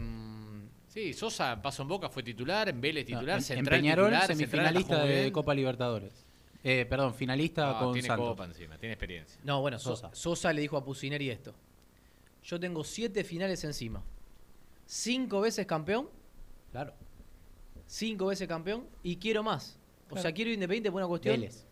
[0.88, 4.22] Sí, Sosa pasó en Boca, fue titular, en Vélez titular, en, en central Peñarol, titular,
[4.28, 5.32] central semifinalista de.
[5.32, 6.26] Copa Libertadores.
[6.64, 8.28] Eh, perdón, finalista No, con tiene Santos.
[8.30, 9.40] Copa encima, tiene experiencia.
[9.44, 10.10] no, bueno, So- Sosa.
[10.16, 10.52] Sosa.
[10.52, 11.54] le dijo a Pusineri esto.
[12.44, 14.04] Yo tengo siete finales encima.
[14.88, 16.10] Cinco veces campeón,
[16.72, 16.94] Claro.
[17.86, 19.78] cinco veces campeón y quiero más.
[20.06, 20.22] O Claro.
[20.24, 21.66] sea, quiero Independiente por una cuestión Vélez.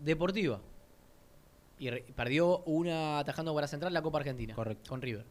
[0.00, 0.60] deportiva.
[1.78, 4.54] Y perdió una atajando para Central la Copa Argentina.
[4.56, 4.88] Correcto.
[4.90, 5.24] Con River.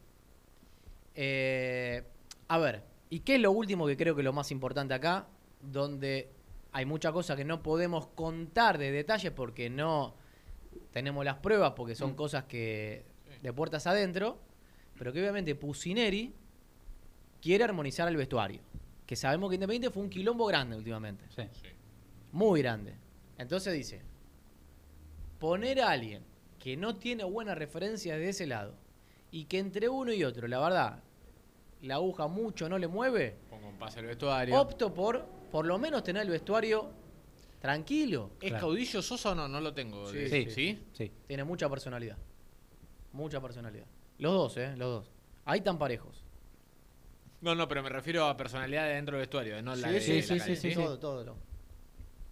[1.14, 2.02] Eh,
[2.48, 5.28] a ver, ¿y qué es lo último que creo que es lo más importante acá?
[5.60, 6.30] Donde
[6.72, 10.14] hay muchas cosas que no podemos contar de detalles porque no
[10.92, 13.04] tenemos las pruebas, porque son cosas que
[13.42, 14.40] de puertas adentro,
[14.98, 16.34] pero que obviamente Pusineri
[17.40, 18.60] quiere armonizar el vestuario.
[19.06, 21.24] Que sabemos que Independiente fue un quilombo grande últimamente.
[21.28, 21.42] Sí.
[22.32, 22.94] Muy grande.
[23.38, 24.02] Entonces dice,
[25.38, 26.24] poner a alguien
[26.58, 28.74] que no tiene buenas referencias de ese lado
[29.34, 31.02] y que entre uno y otro, la verdad,
[31.82, 34.60] la aguja mucho no le mueve, Pongo un pase al vestuario.
[34.60, 36.88] opto por por lo menos tener el vestuario
[37.60, 38.30] tranquilo.
[38.40, 38.66] ¿Es Claro.
[38.68, 39.48] caudillo Sosa o no?
[39.48, 40.08] No lo tengo.
[40.10, 40.50] Sí, sí.
[40.50, 40.78] ¿Sí?
[40.92, 41.12] Sí.
[41.26, 42.16] Tiene mucha personalidad.
[43.12, 43.86] Mucha personalidad.
[44.18, 44.74] Los dos, ¿eh?
[44.76, 45.12] Los dos.
[45.44, 46.24] Ahí tan parejos.
[47.40, 50.00] No, no, pero me refiero a personalidad de dentro del vestuario, no la Sí, de
[50.00, 50.56] sí, la sí, calle.
[50.56, 50.74] sí, sí.
[50.76, 51.24] Todo, todo.
[51.24, 51.36] todo.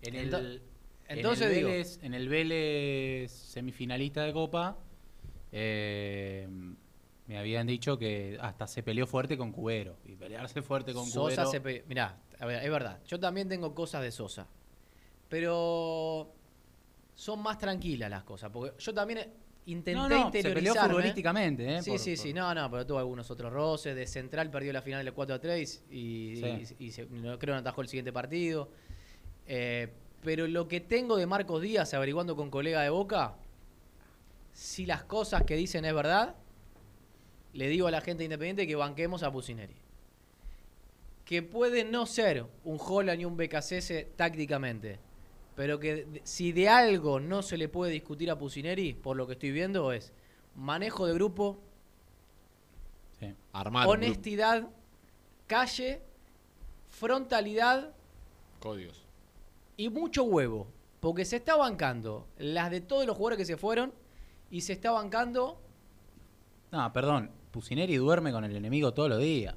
[0.03, 0.63] En Ento- el,
[1.09, 4.79] entonces en el digo- Vélez, en el Vélez semifinalista de Copa,
[5.53, 6.49] eh,
[7.27, 9.97] me habían dicho que hasta se peleó fuerte con Cubero.
[10.05, 11.51] Y pelearse fuerte con Sosa Cubero.
[11.51, 13.01] se pe- Mirá, a ver, es verdad.
[13.07, 14.47] Yo también tengo cosas de Sosa.
[15.29, 16.33] Pero
[17.15, 18.51] son más tranquilas las cosas.
[18.51, 19.33] Porque yo también
[19.67, 21.77] intenté no, no, se peleó futbolísticamente.
[21.77, 21.83] ¿eh?
[21.83, 22.33] Sí, por- sí, por- sí.
[22.35, 23.95] No, no, pero tuvo algunos otros roces.
[23.95, 26.75] De Central perdió la final del 4 a 3 y, Sí.
[26.81, 28.71] y- y se- no, creo que no atajó el siguiente partido.
[29.47, 33.37] Eh, pero lo que tengo de Marcos Díaz averiguando con colega de Boca,
[34.53, 36.35] si las cosas que dicen es verdad,
[37.55, 39.75] le digo a la gente independiente que banquemos a Pusineri.
[41.25, 44.99] que puede no ser un Holland y un BKC tácticamente,
[45.55, 49.35] pero que si de algo no se le puede discutir a Pusineri, por lo que
[49.35, 50.13] estoy viendo, es
[50.57, 51.59] manejo de grupo,
[53.21, 53.35] Sí.
[53.53, 54.05] Armar un grupo.
[54.07, 54.69] honestidad,
[55.47, 56.03] calle,
[56.89, 57.93] frontalidad
[58.59, 59.01] códigos.
[59.77, 60.67] y mucho huevo.
[61.01, 63.93] Porque se está bancando las de todos los jugadores que se fueron
[64.51, 65.61] y se está bancando,
[66.73, 67.31] No, perdón.
[67.53, 69.55] Pusineri duerme con el enemigo todos los días.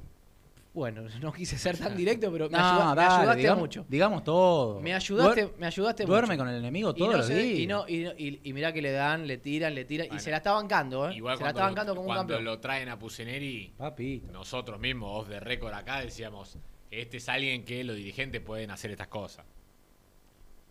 [0.73, 3.85] bueno, no quise ser tan directo, pero me, No, ayuda- me dale, ayudaste digamos, mucho.
[3.87, 4.81] Digamos todo.
[4.81, 6.37] Me ayudaste, Duer- me ayudaste duerme mucho.
[6.39, 7.59] con el enemigo todos no los se- días.
[7.59, 10.07] Y, no, y, no- y- y mirá que le dan, le tiran, le tiran.
[10.07, 11.15] Bueno, y se la está bancando, ¿eh?
[11.15, 12.43] Igual se la cuando, está lo- bancando como un cuando campeón.
[12.43, 14.31] lo traen a Pusineri, Papito.
[14.33, 16.57] nosotros mismos, off the record acá, decíamos,
[16.91, 19.45] este es alguien que los dirigentes pueden hacer estas cosas.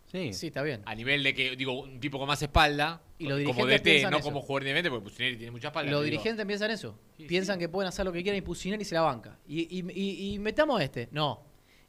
[0.05, 0.33] Sí.
[0.33, 0.81] Sí, está bien.
[0.85, 3.83] A nivel de que, digo, un tipo con más espalda, Y los como dirigentes DT,
[3.83, 4.23] piensan no eso.
[4.25, 5.91] como jugador independiente, porque Pusineri tiene mucha espalda.
[5.91, 6.97] Los digo, dirigentes piensan eso.
[7.17, 7.59] Sí, piensan sí.
[7.61, 9.37] que pueden hacer lo que quieran y Pusineri se la banca.
[9.47, 11.09] Y, y, y- y metamos este.
[11.11, 11.41] No.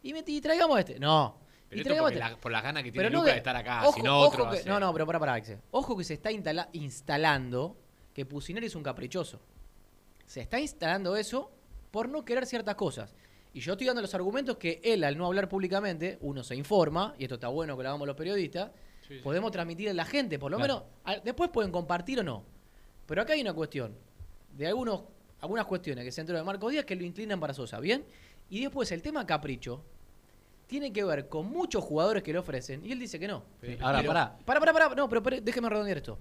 [0.02, 0.98] Y, met- y traigamos este.
[0.98, 1.38] No.
[1.68, 2.20] Pero y esto traigamos este.
[2.20, 4.28] la- por las ganas que tiene no Lucas de, estar acá, ojo- si no ojo
[4.28, 4.64] otro va a que-.
[4.68, 5.58] No, no, pero para, para, Axel.
[5.72, 7.76] Ojo que se está instala- instalando
[8.14, 9.40] que Pusineri es un caprichoso.
[10.24, 11.52] Se está instalando eso
[11.90, 13.14] por no querer ciertas cosas.
[13.56, 17.14] Y yo estoy dando los argumentos que él, al no hablar públicamente, uno se informa,
[17.18, 18.70] y esto está bueno que lo hagamos los periodistas,
[19.08, 19.20] Sí, sí.
[19.22, 20.84] podemos transmitir a la gente, por lo Claro.
[21.06, 22.44] menos, después pueden compartir o no.
[23.06, 23.94] Pero acá hay una cuestión,
[24.54, 25.04] de algunos,
[25.40, 28.04] algunas cuestiones que se entró de Marco Díaz que lo inclinan para Sosa, ¿bien?
[28.50, 29.82] Y después el tema capricho
[30.66, 33.42] tiene que ver con muchos jugadores que le ofrecen, y él dice que no.
[33.62, 34.38] Sí, Ahora, Pero- pará.
[34.44, 34.94] Pará, pará, pará.
[34.94, 36.18] No, pero, pero déjeme redondear esto.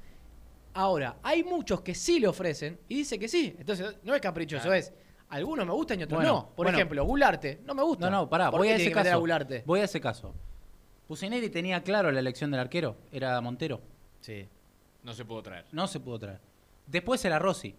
[0.74, 3.54] Ahora, hay muchos que sí le ofrecen y dice que sí.
[3.60, 4.76] Entonces, no es caprichoso, Claro.
[4.80, 4.94] es.
[5.36, 6.46] Algunos me gustan y otros Bueno, no.
[6.56, 6.78] Por bueno.
[6.78, 7.62] ejemplo, Gularte.
[7.66, 8.10] No me gusta.
[8.10, 9.18] No, no, pará, ¿Por voy qué a tiene ese que meter caso.
[9.18, 9.64] a Gularte?
[9.66, 10.34] Voy a ese caso.
[11.08, 13.82] Pusineri tenía claro la elección del arquero, era Montero.
[14.22, 14.48] Sí,
[15.04, 15.66] No se pudo traer.
[15.72, 16.40] No se pudo traer.
[16.88, 17.76] Después era Rossi.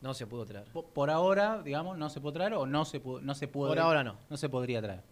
[0.00, 0.66] no se pudo traer.
[0.72, 3.68] Po- Por ahora, digamos, no se pudo traer o no se pudo, no se pudo
[3.68, 4.16] Por ahora no.
[4.28, 5.02] No se podría traer.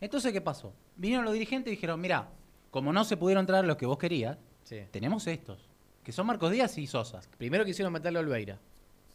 [0.00, 0.72] Entonces, ¿qué pasó?
[0.96, 2.28] Vinieron los dirigentes y dijeron, mira,
[2.70, 4.80] como no se pudieron traer los que vos querías, Sí.
[4.92, 5.68] tenemos estos,
[6.04, 7.20] que son Marcos Díaz y Sosa.
[7.36, 8.58] Primero quisieron meterle a Olveira.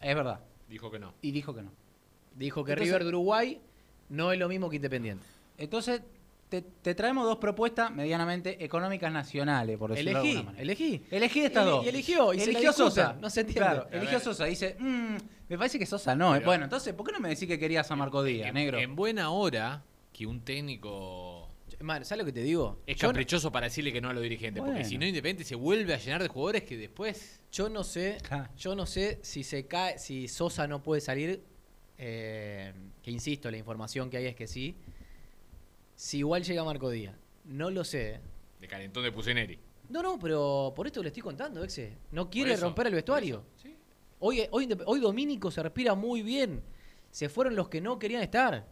[0.01, 0.41] Es verdad.
[0.69, 1.13] Dijo que no.
[1.21, 1.71] Y dijo que no.
[2.35, 3.61] Dijo que Entonces- River de Uruguay
[4.09, 5.25] no es lo mismo que Independiente.
[5.57, 6.01] Entonces,
[6.49, 10.61] te, te traemos dos propuestas medianamente económicas nacionales, por decirlo de Elegí, alguna manera.
[10.63, 11.03] elegí.
[11.09, 11.85] Elegí estas Ele- dos.
[11.85, 13.17] y eligió, y se eligió discuten, Sosa.
[13.19, 13.61] no se entiende.
[13.69, 14.19] Claro, A eligió.
[14.19, 14.45] Sosa.
[14.45, 15.15] Dice, "Mm,
[15.49, 16.33] me parece que Sosa no.
[16.33, 18.77] Pero- bueno, entonces, ¿por qué no me decís que querías a Marco Díaz, en, negro?
[18.77, 21.49] en buena hora que un técnico
[21.81, 22.79] Man, ¿sabes lo que te digo?
[22.85, 24.63] es Yo no- caprichoso para decirle que no a los dirigentes.
[24.63, 27.41] Porque si no, Independiente se vuelve a llenar de jugadores que después.
[27.51, 28.17] Yo no sé,
[28.55, 31.43] yo no sé si se cae, si Sosa no puede salir,
[31.97, 34.75] eh, que insisto, la información que hay es que sí.
[35.95, 38.19] Si igual llega Marco Díaz, no lo sé.
[38.59, 39.57] De calentón de Pusineri.
[39.89, 41.93] No, no, pero por esto le estoy contando, Exe.
[42.11, 43.43] No quiere eso, romper el vestuario.
[43.61, 43.75] sí.
[44.19, 46.61] Hoy, hoy, hoy Domínico se respira muy bien.
[47.11, 48.65] Se fueron los que no querían estar.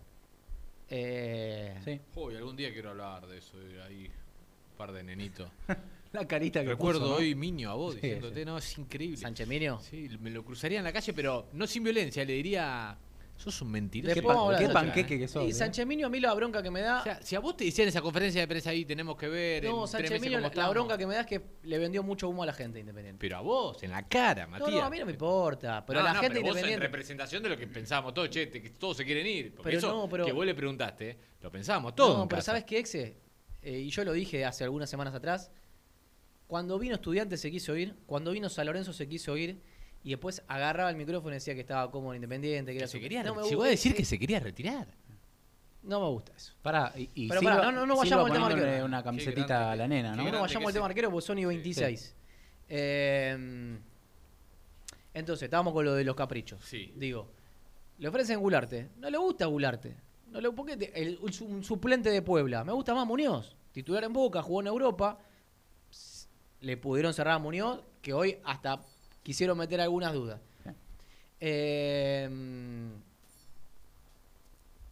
[0.90, 2.00] Eh, Sí.
[2.16, 3.58] Uy, algún día quiero hablar de eso.
[3.60, 5.50] de ahí, un par de nenitos.
[6.14, 7.18] La carita que Recuerdo puso, ¿no?
[7.18, 8.46] hoy Miño a vos Sí, diciéndote, sí.
[8.46, 9.18] no, es increíble.
[9.18, 9.80] Sánchez Minio.
[9.80, 12.24] Sí, me lo cruzaría en la calle, pero no sin violencia.
[12.24, 12.96] Le diría,
[13.36, 14.14] sos un mentiroso.
[14.14, 15.46] Qué, pan- qué panqueque que sos.
[15.46, 15.54] Y ¿eh?
[15.54, 17.00] Sánchez Minio a mí la bronca que me da.
[17.02, 19.64] O sea, si a vos te decían esa conferencia de prensa ahí, tenemos que ver.
[19.64, 22.46] no, cómo la, la bronca que me da es que le vendió mucho humo a
[22.46, 23.20] la gente independiente.
[23.20, 24.72] Pero a vos, en la cara, No, Matías.
[24.72, 25.84] no, a mí no me importa.
[25.86, 26.86] Pero No, a la no, gente pero vos en independiente.
[26.88, 29.54] representación de lo que pensábamos todos, che, te- que todos se quieren ir.
[29.56, 32.18] Porque Pero eso no, pero- que vos le preguntaste, lo pensábamos todos.
[32.18, 32.52] No, pero casa.
[32.52, 33.18] ¿sabes qué, Exe?
[33.62, 35.52] Eh, y yo lo dije hace algunas semanas atrás.
[36.48, 37.96] Cuando vino Estudiante se quiso ir.
[38.06, 39.62] Cuando vino San Lorenzo se quiso ir.
[40.04, 42.72] Y después agarraba el micrófono y decía que estaba cómodo en Independiente.
[42.72, 44.40] Que, Que era se su- quería, no me llegó a decir sí, que se quería
[44.40, 44.88] retirar.
[45.84, 46.54] No me gusta eso.
[46.62, 48.86] Pará, y, y Pero Silva- pará, no, no, vayamos al tema arquero.
[48.86, 50.24] una camisetita grande a la nena, ¿no?
[50.32, 50.90] No, vayamos al tema sí.
[50.92, 52.16] arquero porque son y 26.
[52.70, 53.78] Eh,
[55.14, 56.64] entonces, estábamos con lo de los caprichos.
[56.66, 56.92] Sí.
[56.96, 57.30] Digo,
[58.00, 58.90] le ofrecen Gularte.
[58.98, 59.96] No le gusta Gularte.
[60.32, 62.64] No le, ¿por qué te- el- un su- un suplente de Puebla.
[62.64, 63.56] Me gusta más Muñoz.
[63.72, 65.20] Titular en Boca, jugó en Europa.
[66.62, 68.82] Le pudieron cerrar a Muñoz, que hoy hasta
[69.24, 70.40] quisieron meter algunas dudas.
[71.40, 72.30] Eh,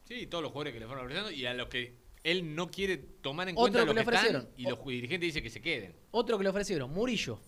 [0.06, 2.98] Sí, todos los jugadores que le fueron ofreciendo y a los que él no quiere
[2.98, 4.50] tomar en Otro cuenta que los le que están ofrecieron.
[4.58, 5.96] y los dirigentes dicen que se queden.
[6.12, 7.40] otro que le ofrecieron, Murillo.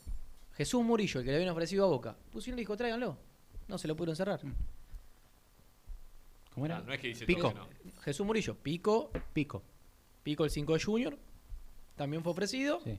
[0.54, 2.15] Jesús Murillo, el que le habían ofrecido a Boca.
[2.32, 3.17] Pusieron y dijo, tráiganlo.
[3.67, 4.39] No se lo pudieron cerrar.
[6.54, 6.80] ¿Cómo era?
[6.80, 7.52] No, no es que dice Pico.
[7.52, 8.02] todo que no.
[8.02, 9.62] Jesús Murillo, Pico, Pico.
[10.24, 11.17] Pico el 5 de Junior,
[11.98, 12.98] también fue ofrecido, Sí.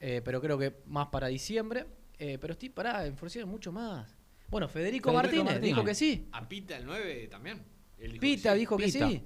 [0.00, 1.86] eh, pero creo que más para diciembre.
[2.24, 4.16] Eh, pero estoy pará, ofrecieron mucho más.
[4.48, 5.62] Bueno, Federico, Federico Martínez, Martínez.
[5.62, 6.28] dijo que sí.
[6.30, 7.64] A Pita el 9 también.
[7.98, 8.58] Él dijo Pita que sí.
[8.60, 9.08] dijo que Pita.
[9.08, 9.22] sí.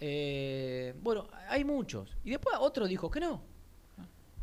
[0.00, 2.18] Eh, bueno, hay muchos.
[2.22, 3.42] Y después otro dijo que no.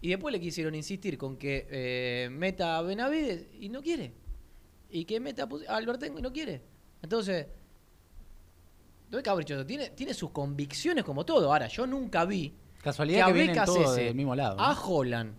[0.02, 4.12] Y después le quisieron insistir con que eh, meta a Benavides y no quiere.
[4.90, 6.64] Y que meta a Albertengo y no quiere.
[7.04, 7.46] Entonces,
[9.12, 11.54] No es caprichoso, tiene, tiene sus convicciones como todo.
[11.54, 14.58] Ahora, yo nunca vi Casualidad que, a vienen Becas todos ese, del mismo lado.
[14.58, 14.64] ¿no?
[14.64, 15.36] a Holland,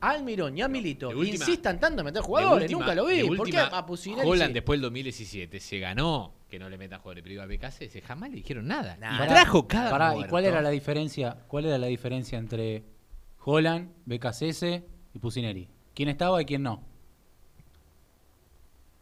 [0.00, 2.64] Almirón y a Milito última- insistan tanto en meter jugadores.
[2.64, 3.20] última- nunca lo vi.
[3.24, 4.54] ¿Por qué última, a Pusineri Holland sí?
[4.54, 8.00] después del 2017 se ganó que no le metan jugadores privados a BKC.
[8.02, 8.96] Jamás le dijeron nada.
[8.96, 9.24] Nah.
[9.24, 11.36] y trajo cada pará, ¿y cuál era la diferencia?
[11.48, 12.84] ¿Cuál era la diferencia entre
[13.44, 14.82] Holland, BKCS
[15.14, 15.68] y Pusineri?
[15.94, 16.82] ¿Quién estaba y quién no?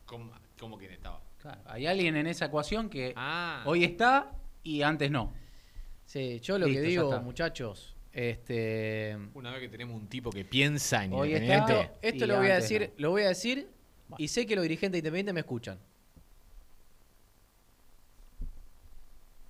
[0.07, 1.21] ¿Cómo, cómo quién estaba?
[1.39, 3.63] Claro, hay alguien en esa ecuación que Ah.
[3.67, 4.33] hoy está
[4.63, 5.33] y antes no.
[6.05, 9.17] Sí, yo lo Listo, que digo, muchachos, este.
[9.35, 11.81] Una vez que tenemos un tipo que piensa en Hoy Independiente.
[11.83, 13.03] está- Esto lo voy a decir, no.
[13.03, 13.69] lo voy a decir
[14.17, 15.79] y sé que los dirigentes independientes me escuchan.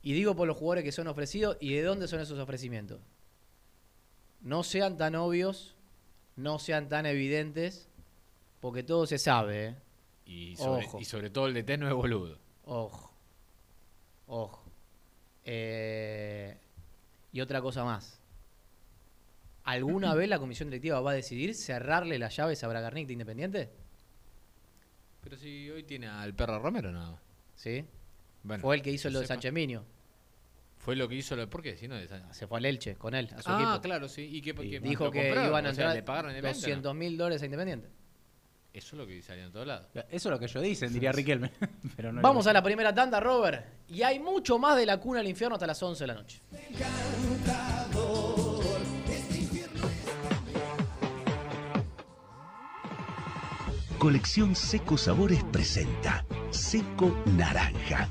[0.02, 3.00] Y digo por los jugadores que son ofrecidos y de dónde son esos ofrecimientos.
[4.40, 5.74] No sean tan obvios,
[6.36, 7.88] no sean tan evidentes,
[8.60, 9.74] porque todo se sabe, ¿eh?
[10.26, 11.00] Y sobre, Ojo.
[11.00, 12.38] y sobre todo el DT no es boludo.
[12.64, 13.12] Ojo.
[14.26, 14.62] Ojo.
[15.44, 16.56] Eh,
[17.32, 18.18] y otra cosa más.
[19.66, 23.70] ¿Alguna vez la comisión directiva va a decidir cerrarle las llaves a Bragarnik de Independiente?
[25.22, 27.20] Pero si hoy tiene al perro Romero nada más.
[27.56, 27.84] ¿Sí?
[28.44, 29.34] Bueno, Fue el que hizo lo de sepa.
[29.34, 29.84] Sánchez Minio.
[30.78, 31.76] Fue lo que hizo lo ¿Por qué?
[31.76, 33.80] Si no de San- Se fue al Elche con él, a su Ah, equipo.
[33.82, 34.22] claro, sí.
[34.22, 35.48] ¿Y qué, Y qué- Dijo lo que compraron?
[35.48, 37.88] iban a O sea, entrar ¿le pagaron a Independiente, 200 mil dólares a Independiente.
[37.88, 37.94] no?
[38.72, 39.88] Eso es lo que salía en todos lados.
[39.94, 41.50] Eso es lo que ellos dicen, diría Riquelme.
[41.96, 43.66] Pero no Vamos a la primera tanda, Robert.
[43.88, 46.40] Y hay mucho más de la cuna al infierno hasta las 11 de la noche.
[54.06, 58.08] Colección Seco Sabores presenta Seco Naranja.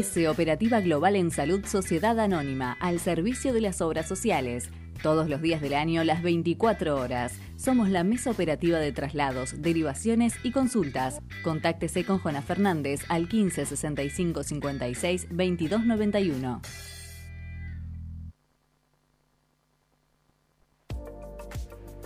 [0.00, 4.70] OGS Operativa Global en Salud Sociedad Anónima, al servicio de las obras sociales.
[5.02, 7.34] Todos los días del año, las 24 horas.
[7.56, 11.20] Somos la mesa operativa de traslados, derivaciones y consultas.
[11.42, 16.62] Contáctese con Juana Fernández al 15 65 56 22 91.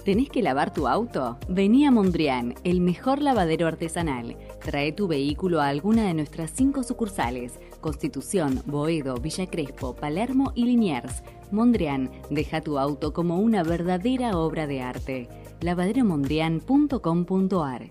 [0.04, 1.38] ¿Tenés que lavar tu auto?
[1.48, 4.36] Vení a Mondrian, el mejor lavadero artesanal.
[4.64, 10.64] Trae tu vehículo a alguna de nuestras cinco sucursales: Constitución, Boedo, Villa Crespo, Palermo y
[10.64, 11.22] Liniers.
[11.50, 15.28] Mondrian, deja tu auto como una verdadera obra de arte.
[15.60, 17.90] lavaderomondrian.com.ar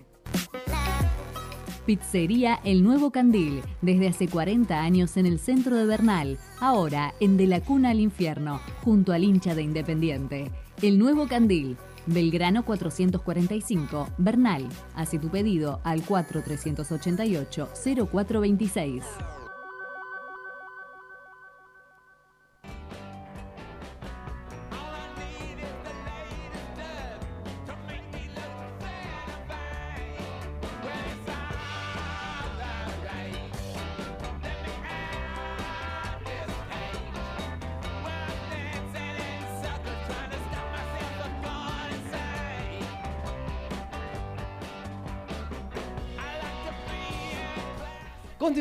[1.86, 7.36] Pizzería El Nuevo Candil, desde hace 40 años en el centro de Bernal, ahora en
[7.36, 10.50] De la Cuna al Infierno, junto al hincha de Independiente.
[10.82, 14.68] El Nuevo Candil, Belgrano 445, Bernal.
[14.94, 19.43] Hace tu pedido al 4388 0426.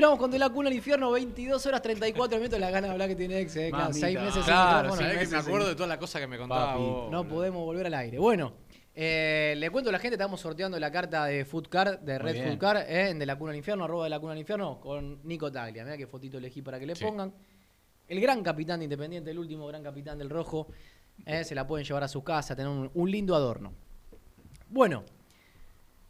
[0.04, 2.60] Continuamos con De la Cuna al Infierno, 22 horas 34 minutos.
[2.60, 3.94] La gana de hablar que tiene ex, eh, Mamita.
[3.94, 4.96] seis meses sin Claro, micrófono.
[5.10, 6.82] sabés que me acuerdo de todas las cosas que me contaba Papi.
[6.84, 7.10] vos.
[7.12, 8.18] No podemos volver al aire.
[8.20, 8.52] Bueno,
[8.94, 12.34] eh, le cuento a la gente, estamos sorteando la carta de Food Car, de Red
[12.34, 12.50] bien.
[12.50, 14.82] Food Car, eh, en De la Cuna al Infierno, arroba de la Cuna al Infierno,
[14.82, 15.86] con Nico Taglia.
[15.86, 17.06] Mira qué fotito elegí para que le Sí.
[17.06, 17.34] pongan.
[18.06, 20.68] El gran capitán de Independiente, el último gran capitán del Rojo.
[21.26, 23.72] eh, se la pueden llevar a su casa, tener un, un lindo adorno.
[24.68, 25.06] Bueno,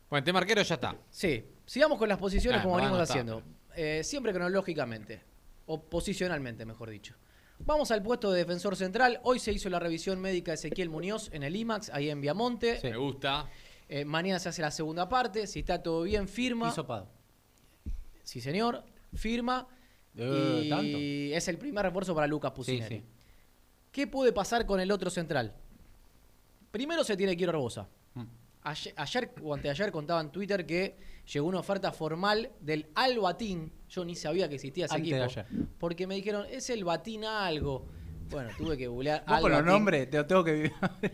[0.09, 0.95] Bueno, el tema arquero ya está.
[1.11, 3.13] sí, sigamos con las posiciones Ah, como no, venimos no está.
[3.13, 3.43] haciendo.
[3.75, 5.21] Eh, siempre cronológicamente,
[5.65, 7.15] o posicionalmente, mejor dicho.
[7.59, 9.19] Vamos al puesto de defensor central.
[9.23, 12.79] Hoy se hizo la revisión médica de Ezequiel Muñoz en el IMAX, ahí en Viamonte.
[12.79, 12.87] Sí.
[12.87, 13.49] Me gusta.
[13.87, 15.47] Eh, mañana se hace la segunda parte.
[15.47, 16.69] Si está todo bien, firma.
[16.69, 17.09] Hisopado.
[18.23, 18.83] Sí, señor.
[19.13, 19.67] Firma.
[20.15, 20.97] Eh, y ¿tanto?
[20.97, 22.97] es el primer refuerzo para Lucas Pusineri.
[22.97, 23.03] sí.
[23.91, 25.53] ¿Qué puede pasar con el otro central?
[26.71, 27.83] Primero se tiene que ir Barbosa.
[27.83, 28.02] Mm.
[28.65, 30.97] Ayer, ayer o anteayer contaba en Twitter que
[31.31, 33.71] llegó una oferta formal del Al Batín.
[33.89, 35.39] Yo ni sabía que existía ese Antes de equipo.
[35.41, 35.67] ayer.
[35.77, 37.85] Porque me dijeron, es el Batín algo.
[38.29, 39.23] Bueno, tuve que googlear.
[39.27, 40.71] Vos Al con los nombres te lo tengo que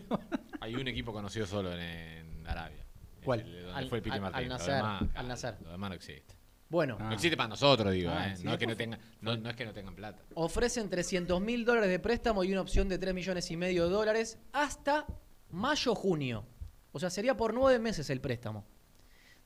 [0.60, 2.84] Hay un equipo conocido solo en, en Arabia.
[3.24, 3.40] ¿Cuál?
[3.40, 4.52] El- donde Al- fue el Pique al- Martín.
[4.52, 5.56] al demás, al Nasser.
[5.62, 6.34] Lo demás no existe.
[6.68, 7.08] Bueno, Ah.
[7.08, 8.12] No existe para nosotros, digo.
[8.14, 8.36] Ah, eh.
[8.36, 10.22] sí, no, es que no, por tengan, no, no es que no tengan plata.
[10.34, 13.90] ofrecen 300 mil dólares de préstamo y una opción de 3 millones y medio de
[13.90, 15.04] dólares hasta
[15.50, 16.46] mayo-junio.
[16.92, 18.64] O sea, sería por nueve meses el préstamo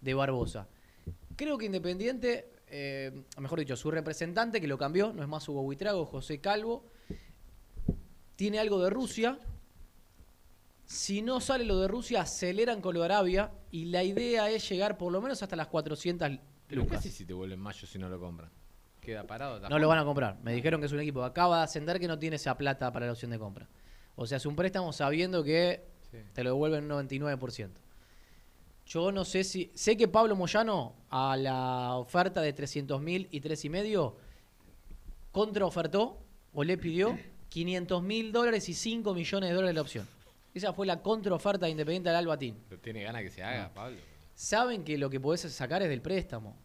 [0.00, 0.68] de Barbosa.
[1.36, 5.62] Creo que Independiente, eh, mejor dicho, su representante que lo cambió, no es más Hugo
[5.62, 6.84] Buitrago, José Calvo,
[8.36, 9.38] tiene algo de Rusia.
[10.86, 14.68] Si no sale lo de Rusia, aceleran con lo de Arabia y la idea es
[14.68, 16.98] llegar por lo menos hasta las 400 Pero ¿qué lucas.
[16.98, 18.50] haces si te vuelven mayo si no lo compran?
[19.00, 19.66] Queda parado.
[19.68, 20.38] No lo van a comprar.
[20.42, 22.92] Me dijeron que es un equipo que acaba de ascender que no tiene esa plata
[22.92, 23.68] para la opción de compra.
[24.16, 26.20] O sea, es un préstamo sabiendo que Sí.
[26.32, 27.70] te lo devuelven un 99%.
[28.86, 29.70] Yo no sé si...
[29.74, 34.16] Sé que Pablo Moyano a la oferta de 300 mil y tres y medio
[35.32, 36.18] contraofertó
[36.52, 40.06] o le pidió 500 mil dólares y 5 millones de dólares la opción.
[40.54, 42.56] Esa fue la contraoferta de Independiente al Albatín.
[42.68, 43.98] Pero tiene ganas que se haga, Pablo.
[44.34, 46.56] Saben que lo que podés sacar es del préstamo.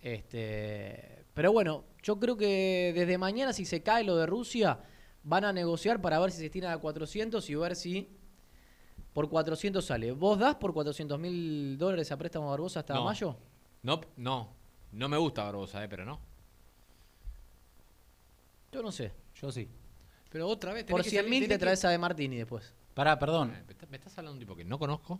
[0.00, 4.80] Este, pero bueno, yo creo que desde mañana si se cae lo de Rusia,
[5.22, 8.08] van a negociar para ver si se estiran a 400 y ver si
[9.12, 10.12] por 400 sale.
[10.12, 13.04] ¿Vos das por 400 mil dólares a préstamo Barbosa hasta No.
[13.04, 13.36] mayo?
[13.82, 14.48] No, no.
[14.92, 16.20] No me gusta Barbosa, eh, pero no.
[18.72, 19.12] Yo no sé.
[19.34, 19.68] Yo sí.
[20.30, 20.84] Pero otra vez.
[20.84, 22.72] Por 100 mil te traes a De Martini después.
[22.94, 23.50] Pará, perdón.
[23.66, 25.18] Me, está- me estás hablando de un tipo que no conozco,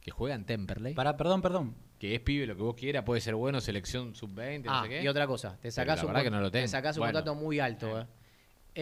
[0.00, 1.74] que juega en Temperley, Pará, perdón, perdón.
[1.98, 4.88] que es pibe lo que vos quieras, puede ser bueno, selección sub-20, no Ah, sé
[4.88, 5.02] qué.
[5.02, 7.12] y otra cosa, te sacás un, que no lo te sacás un Bueno.
[7.18, 7.88] contrato muy alto.
[7.88, 8.02] Bueno.
[8.02, 8.06] eh.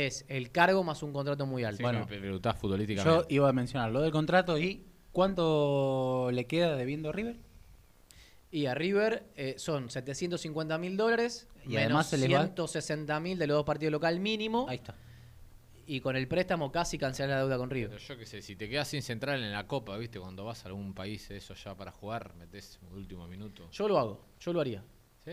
[0.07, 1.79] Es el cargo más un contrato muy alto.
[1.79, 2.07] Sí, Bueno.
[2.09, 3.35] me preguntás Yo futbolísticamente.
[3.35, 7.37] iba a mencionar lo del contrato y ¿cuánto le queda debiendo a River?
[8.51, 13.20] Y a River eh, son 750 mil dólares Y menos además se les va- 160
[13.20, 14.66] mil de los dos partidos local mínimo.
[14.68, 14.95] Ahí está.
[15.87, 17.99] Y con el préstamo casi cancelar la deuda con Pero River.
[18.01, 20.20] yo qué sé, si te quedas sin central en la Copa, ¿viste?
[20.20, 23.68] Cuando vas a algún país eso ya para jugar, metes último minuto.
[23.72, 24.85] Yo lo hago, yo lo haría.
[25.25, 25.33] ¿Sí?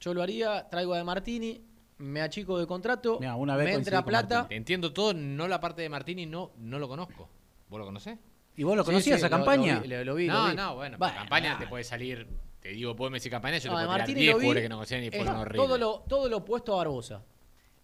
[0.00, 1.60] Yo lo haría, traigo a De Martini,
[2.00, 4.48] me achico de contrato, Mirá, una vez me entra plata.
[4.48, 7.28] Te entiendo todo, no la parte de Martini, no, no lo conozco.
[7.68, 8.18] ¿Vos lo conocés?
[8.56, 9.76] ¿Y vos lo conocías sí, esa lo- campaña?
[9.76, 10.56] Lo, vi, lo- lo vi, lo no, vi.
[10.56, 12.26] no, bueno, Bueno, la campaña te puede salir,
[12.60, 14.42] te digo, podés decir campaña, yo No, te de puedo tirar Martini 10 lo vi,
[14.44, 15.66] jugadores que no conocían y fueron horribles.
[15.68, 17.22] todo lo, todo lo opuesto a Barbosa.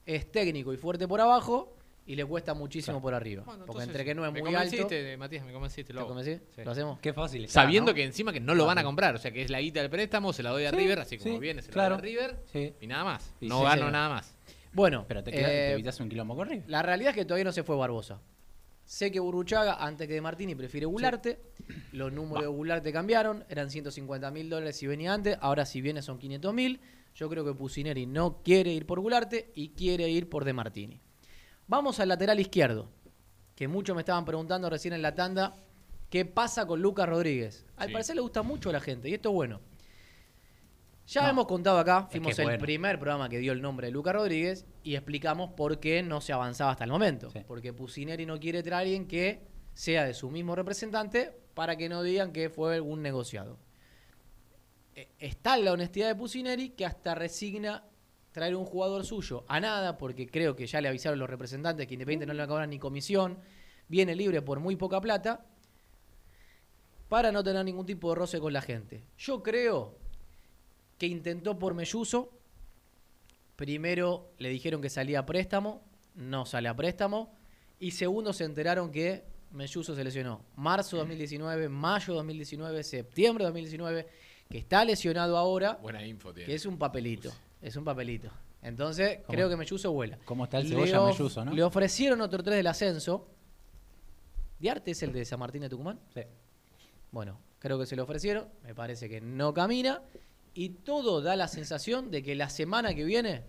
[0.04, 1.75] Es técnico y fuerte por abajo
[2.06, 3.42] y le cuesta muchísimo por arriba.
[3.44, 4.70] Bueno, porque entre que no es me muy alto.
[4.76, 5.92] convenciste, Matías, me convenciste.
[5.92, 6.40] Lo ¿Te convencí?
[6.54, 6.62] Sí.
[6.64, 6.98] ¿Lo hacemos?
[7.00, 7.44] Qué fácil.
[7.44, 7.94] está, Sabiendo ¿no?
[7.96, 9.90] que encima que no lo van a comprar, o sea que es la guita del
[9.90, 11.96] préstamo, se la doy a Sí, River, así como sí, viene, se claro.
[11.96, 12.74] la doy a River Sí.
[12.80, 13.34] y nada más.
[13.40, 14.36] Y no sí, gano nada más.
[14.72, 16.64] Bueno, Pero te, queda- eh, te evitas un quilombo con River.
[16.68, 18.20] la realidad es que todavía no se fue Barbosa.
[18.84, 21.40] Sé que Burruchaga, antes que de Martini, prefiere Gularte.
[21.90, 23.44] Los números de Gularte cambiaron.
[23.48, 25.36] Eran 150 mil dólares si venía antes.
[25.40, 26.80] Ahora si viene son 500 mil.
[27.14, 31.00] Yo creo que Pusineri no quiere ir por Gularte y quiere ir por De Martini.
[31.66, 32.88] Vamos al lateral izquierdo.
[33.54, 35.54] Que muchos me estaban preguntando recién en la tanda.
[36.10, 37.66] ¿Qué pasa con Lucas Rodríguez?
[37.76, 37.92] Al Sí.
[37.92, 39.60] parecer le gusta mucho a la gente y esto es bueno.
[41.08, 42.58] Ya No, hemos contado acá, es que fuimos el bueno.
[42.60, 46.32] primer programa que dio el nombre de Lucas Rodríguez y explicamos por qué no se
[46.32, 47.30] avanzaba hasta el momento.
[47.30, 47.40] Sí.
[47.46, 51.88] Porque Pusineri no quiere traer a alguien que sea de su mismo representante para que
[51.88, 53.58] no digan que fue un negociado.
[54.96, 57.84] Eh, Está la honestidad de Pusineri que hasta resigna
[58.36, 61.94] traer un jugador suyo a nada, porque creo que ya le avisaron los representantes que
[61.94, 63.38] Independiente no le van a cobrar ni comisión,
[63.88, 65.46] viene libre por muy poca plata,
[67.08, 69.04] para no tener ningún tipo de roce con la gente.
[69.16, 69.96] Yo creo
[70.98, 72.30] que intentó por Melluso.
[73.56, 75.82] Primero le dijeron que salía a préstamo,
[76.14, 77.34] no sale a préstamo.
[77.80, 80.44] Y segundo se enteraron que Melluso se lesionó.
[80.56, 84.06] Marzo 2019, mayo 2019, septiembre 2019,
[84.50, 86.48] que está lesionado ahora, Buena info tiene.
[86.48, 87.32] que es un papelito.
[87.60, 88.30] Es un papelito.
[88.62, 89.34] Entonces, ¿Cómo?
[89.36, 90.18] creo que Melluso vuela.
[90.24, 91.52] ¿Cómo está el cebolla melluzo, no?
[91.52, 93.28] Le ofrecieron otro 3 del ascenso.
[94.58, 96.00] ¿Diarte es el de San Martín de Tucumán?
[96.14, 96.22] Sí.
[97.12, 100.02] Bueno, creo que se lo ofrecieron, me parece que no camina
[100.54, 103.44] y todo da la sensación de que la semana que viene,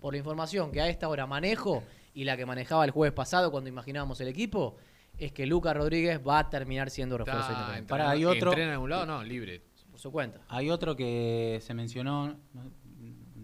[0.00, 1.82] por la información que a esta hora manejo
[2.14, 4.76] y la que manejaba el jueves pasado cuando imaginábamos el equipo,
[5.18, 7.80] es que Lucas Rodríguez va a terminar siendo refuerzo Está independiente.
[7.82, 9.06] entrenando- Pará, hay otro- ¿Entrena en algún lado?
[9.06, 9.62] No, libre.
[9.90, 10.40] Por su cuenta.
[10.48, 12.70] Hay otro que se mencionó, no,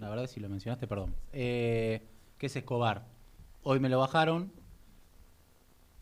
[0.00, 2.02] la verdad si lo mencionaste, perdón, eh,
[2.38, 3.06] que es Escobar.
[3.62, 4.52] Hoy me lo bajaron.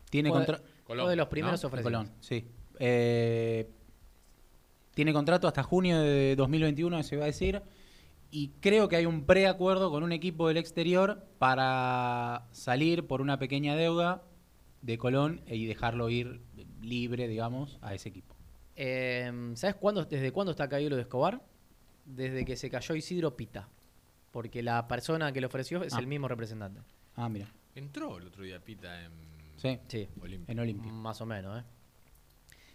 [0.09, 1.67] Tiene Fue- contra- Colón, Fue de los primeros ¿no?
[1.67, 1.91] ofrecidos.
[1.91, 2.45] Colón, sí.
[2.79, 3.69] Eh,
[4.93, 7.61] tiene contrato hasta junio de 2021, se va a decir.
[8.31, 13.37] Y creo que hay un preacuerdo con un equipo del exterior para salir por una
[13.39, 14.23] pequeña deuda
[14.81, 16.41] de Colón y dejarlo ir
[16.81, 18.35] libre, digamos, a ese equipo.
[18.75, 21.41] Eh, ¿Sabes cuándo, desde cuándo está caído lo de Escobar?
[22.05, 23.67] Desde que se cayó Isidro Pita.
[24.37, 25.99] Porque la persona que le ofreció es Ah.
[25.99, 26.79] el mismo representante.
[27.15, 27.51] Ah, mira.
[27.73, 29.11] Entró el otro día Pita en
[29.55, 30.51] Sí, Sí, Olimpia.
[30.53, 30.91] en Olimpia.
[30.91, 31.63] más o menos, ¿eh?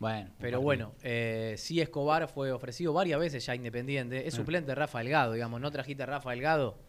[0.01, 0.29] Bueno.
[0.41, 4.27] Pero bueno, eh, sí Escobar fue ofrecido varias veces ya Independiente.
[4.27, 4.39] Es Ah.
[4.39, 5.61] suplente de Rafa Delgado, digamos.
[5.61, 6.81] No trajiste a Rafa Delgado,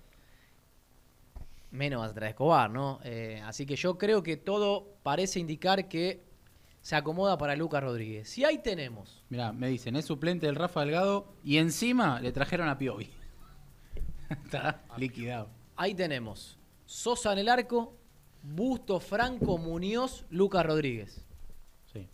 [1.70, 3.00] menos vas a traer Escobar, ¿no?
[3.04, 6.24] Eh, así que yo creo que todo parece indicar que
[6.82, 8.28] se acomoda para Lucas Rodríguez.
[8.28, 12.68] Si ahí tenemos, Mirá, me dicen, es suplente del Rafa Delgado y encima le trajeron
[12.70, 13.12] a Piovi.
[14.46, 15.50] Está liquidado.
[15.76, 17.94] ahí tenemos Sosa en el arco,
[18.42, 21.24] Busto, Franco, Muñoz, Lucas Rodríguez.
[21.92, 22.08] Sí.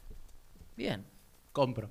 [0.77, 1.05] Bien.
[1.51, 1.89] Compro.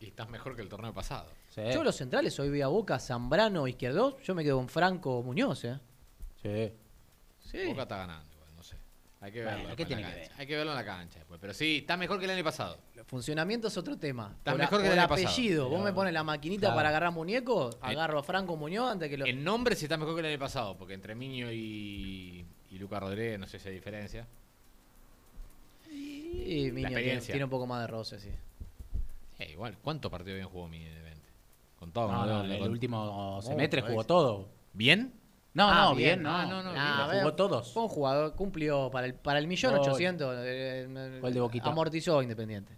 [0.00, 1.28] Y estás mejor que el torneo pasado.
[1.50, 1.62] Sí.
[1.72, 4.18] Yo los centrales hoy vi a Boca, Zambrano, Izquierdo.
[4.20, 5.78] Yo me quedo con Franco Muñoz, ¿eh?
[6.42, 6.72] Sí.
[7.40, 7.66] Sí.
[7.66, 8.31] Boca está ganando.
[9.22, 9.76] Hay que Bueno, verlo.
[9.76, 10.34] ¿qué después en tiene la que cancha.
[10.40, 11.40] Hay que verlo en la cancha después.
[11.40, 12.76] Pero sí, está mejor que el año pasado.
[13.06, 14.34] Funcionamiento es otro tema.
[14.38, 15.28] Está por mejor que el año pasado.
[15.28, 15.64] apellido.
[15.68, 16.74] Vos Pero- me pones la maquinita Claro.
[16.76, 19.24] para agarrar muñecos, agarro a Franco Muñoz antes que lo.
[19.26, 23.00] En nombre sí está mejor que el año pasado, porque entre Miño y, y Lucas
[23.00, 24.26] Rodríguez no sé si hay diferencia.
[25.90, 27.32] Y Miño tiene, experiencia.
[27.32, 28.30] tiene un poco más de roce, sí.
[29.38, 31.28] Eh, igual, ¿cuántos partidos bien jugó Miño de 20?
[31.78, 34.48] Con todo, No, no, todo, el con- último semestre jugó todo.
[34.72, 35.12] ¿Bien?
[35.54, 36.22] No, Ah, no, bien, bien.
[36.22, 36.30] no.
[36.34, 36.84] Ah, no, no, bien.
[37.10, 37.72] ver, jugó todos.
[37.72, 40.34] Fue un jugador, cumplió para el, para el millón ochocientos.
[40.38, 41.68] eh, eh, de Boquita.
[41.68, 42.76] Amortizó Independiente.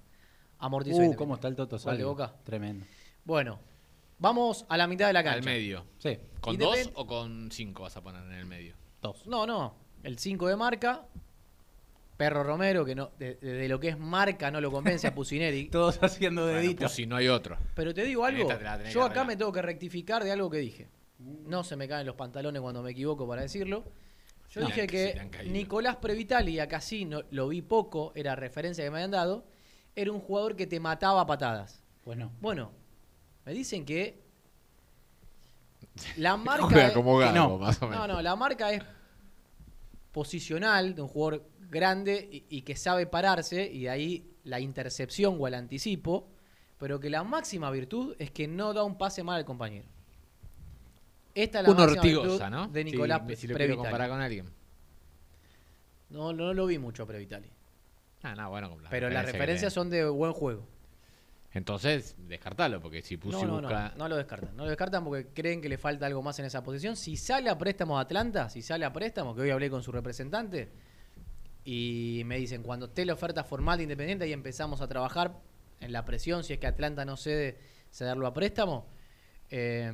[0.58, 1.16] Amortizó Uh, Independiente.
[1.18, 2.04] cómo está el Toto Gol de.
[2.04, 2.34] Boca.
[2.42, 2.84] Tremendo.
[3.24, 3.60] Bueno,
[4.18, 5.38] vamos a la mitad de la cancha.
[5.38, 5.84] Al medio.
[5.98, 8.74] Sí, ¿Con Independ- dos o con cinco vas a poner en el medio?
[9.00, 9.26] dos.
[9.26, 9.76] No, no.
[10.02, 11.06] El 5 de marca.
[12.16, 15.68] Perro Romero, que no, de, lo que es marca no lo convence a Pusineri.
[15.68, 16.84] Todos haciendo Bueno, deditos.
[16.84, 17.56] pues si no hay otro.
[17.74, 19.26] Pero te digo algo, yo acá arreglar.
[19.26, 20.88] me tengo que rectificar de algo que dije.
[21.18, 23.84] No se me caen los pantalones cuando me equivoco para decirlo.
[24.50, 25.30] Yo No, dije que.
[25.46, 29.46] Nicolás Previtali, acá sí no, lo vi poco, era referencia que me habían dado,
[29.96, 31.80] era un jugador que te mataba a patadas.
[32.04, 32.70] Bueno, Bueno,
[33.46, 34.22] me dicen que
[36.16, 36.66] la marca...
[36.66, 37.58] Juega es- como que Gago, no.
[37.58, 38.06] más o menos.
[38.08, 38.82] no, no, la marca es
[40.12, 45.36] posicional de un jugador grande y, y que sabe pararse y de ahí la intercepción
[45.40, 46.28] o el anticipo,
[46.78, 49.88] pero que la máxima virtud es que no da un pase mal al compañero.
[51.34, 52.68] Esta es la Un máxima Ortigosa, ¿no?
[52.68, 54.46] de Nicolás si, si lo quiero comparar con alguien.
[56.10, 57.50] No, no lo vi mucho a Previtali.
[58.22, 60.66] Ah, no, bueno, las Pero las referencias son de buen juego.
[61.52, 64.56] Entonces, descartalo, porque si Pusi No, no, no, no lo descartan.
[64.56, 66.96] No lo descartan porque creen que le falta algo más en esa posición.
[66.96, 69.92] Si sale a préstamo a Atlanta, si sale a préstamo, que hoy hablé con su
[69.92, 70.70] representante,
[71.64, 75.38] y me dicen, cuando esté la oferta formal de Independiente, ahí empezamos a trabajar
[75.80, 77.58] en la presión, si es que Atlanta no cede,
[77.92, 78.86] cederlo a préstamo.
[79.50, 79.92] Eh,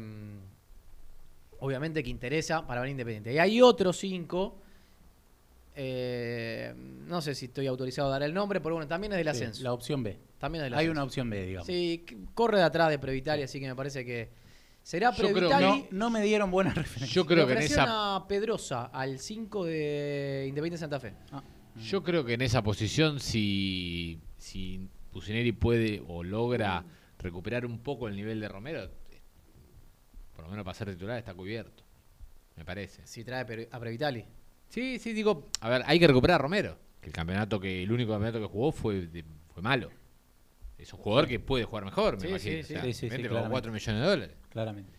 [1.60, 3.32] obviamente que interesa para ver Independiente.
[3.32, 4.56] Y hay otros cinco,
[5.74, 9.26] eh, no sé si estoy autorizado a dar el nombre, pero bueno, también es del
[9.26, 9.62] Sí, ascenso.
[9.62, 10.18] la opción B.
[10.38, 10.92] También es del Hay ascenso.
[10.92, 11.66] una opción B, digamos.
[11.66, 12.04] Sí,
[12.34, 14.30] corre de atrás de Previtali, así que me parece que
[14.82, 15.60] será Yo creo.
[15.60, 17.10] No, no me dieron buenas referencias.
[17.10, 21.14] Yo creo que en esa a Pedrosa, al 5 de Independiente Santa Fe.
[21.32, 21.42] Ah,
[21.82, 26.84] Yo creo que en esa posición, si, si Pusineri puede o logra
[27.18, 28.90] recuperar un poco el nivel de Romero,
[30.40, 31.82] por lo menos para ser titular está cubierto.
[32.56, 33.06] Me parece.
[33.06, 34.24] Si trae a Previtali.
[34.70, 36.78] Sí, sí, digo, a ver, hay que recuperar a Romero.
[37.00, 39.90] Que el campeonato que, el único campeonato que jugó fue, de- fue malo.
[40.78, 42.52] Es un jugador que puede jugar mejor, me Sí, imagino.
[42.54, 43.52] sí, O sea, Sí, sí, sí, vende por claramente.
[43.52, 44.36] 4 millones de dólares.
[44.48, 44.92] claramente.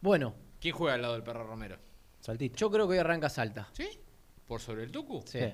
[0.00, 1.78] Bueno, ¿Quién juega al lado del perro Romero?
[2.20, 2.56] Saltito.
[2.56, 3.68] yo creo que hoy arranca Salta.
[3.72, 3.86] ¿Sí?
[4.46, 5.22] ¿Por sobre el Tucu?
[5.26, 5.38] Sí.
[5.40, 5.46] Sí.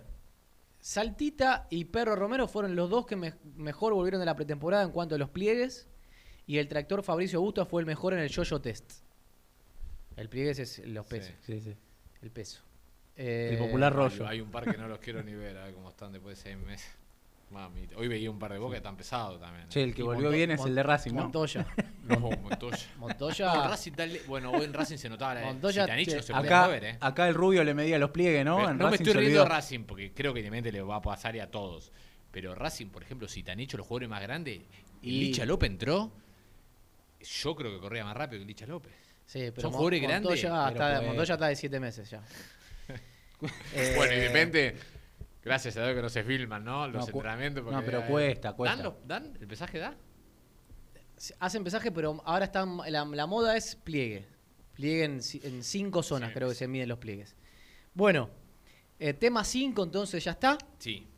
[0.81, 4.91] Saltita y Perro Romero fueron los dos que me- mejor volvieron de la pretemporada en
[4.91, 5.89] cuanto a los pliegues.
[6.49, 8.91] Y el tractor Fabricio Augusto fue el mejor en el yo-yo test.
[10.17, 11.77] El pliegues es los pesos, Sí, sí.
[12.23, 12.61] el peso.
[13.15, 14.27] El Eh, popular rollo.
[14.27, 16.43] hay un par que no los quiero ni ver, a ver cómo están después de
[16.51, 16.91] seis meses.
[17.51, 17.97] Mamita.
[17.97, 19.69] Hoy veía un par de boca que están pesados también.
[19.69, 21.23] Che, el que y volvió Monto- bien es el de Racing, ¿no?
[21.23, 21.67] Montoya.
[22.09, 22.79] No, Montoya.
[22.99, 23.55] Montoya.
[23.55, 26.65] No, Racing tal- bueno, hoy en Racing se notaba la Montoya, che, no se Acá,
[26.67, 26.97] mover, ¿eh?
[27.01, 28.57] acá el rubio le medía los pliegues, ¿no?
[28.57, 29.49] Pero En no me Racing estoy se riendo de.
[29.49, 31.93] Racing porque creo que evidentemente le va a pasar y a todos.
[32.31, 34.61] Pero Racing, por ejemplo, si te han hecho los jugadores más grandes,
[35.03, 36.13] y Y- Licha López entró,
[37.21, 38.93] yo creo que corría más rápido que Licha López.
[39.27, 42.11] Sí, pero Son Mon- jugadores grandes, Montoya, pero está, puede- Montoya está de siete meses
[42.11, 42.23] ya.
[43.75, 44.77] Eh, Bueno, y de repente,
[45.43, 46.89] gracias a Dios que no se filman, ¿no?
[46.89, 47.65] Los No, cu- entrenamientos.
[47.65, 48.77] no, porque, pero eh, cuesta, cuesta.
[48.77, 49.39] ¿Dan, los- dan?
[49.41, 49.95] ¿El pesaje da?
[51.41, 54.25] Hacen pesaje, pero ahora están, la, la moda es pliegue.
[54.75, 57.35] Pliegue en, ci- en cinco zonas, Sí, creo que se miden los pliegues.
[57.95, 58.31] Bueno,
[59.01, 60.57] eh, tema 5, entonces ya está.
[60.79, 61.09] Sí.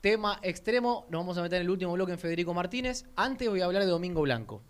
[0.00, 3.04] Tema extremo, nos vamos a meter en el último bloque en Federico Martínez.
[3.16, 4.62] Antes voy a hablar de Domingo Blanco.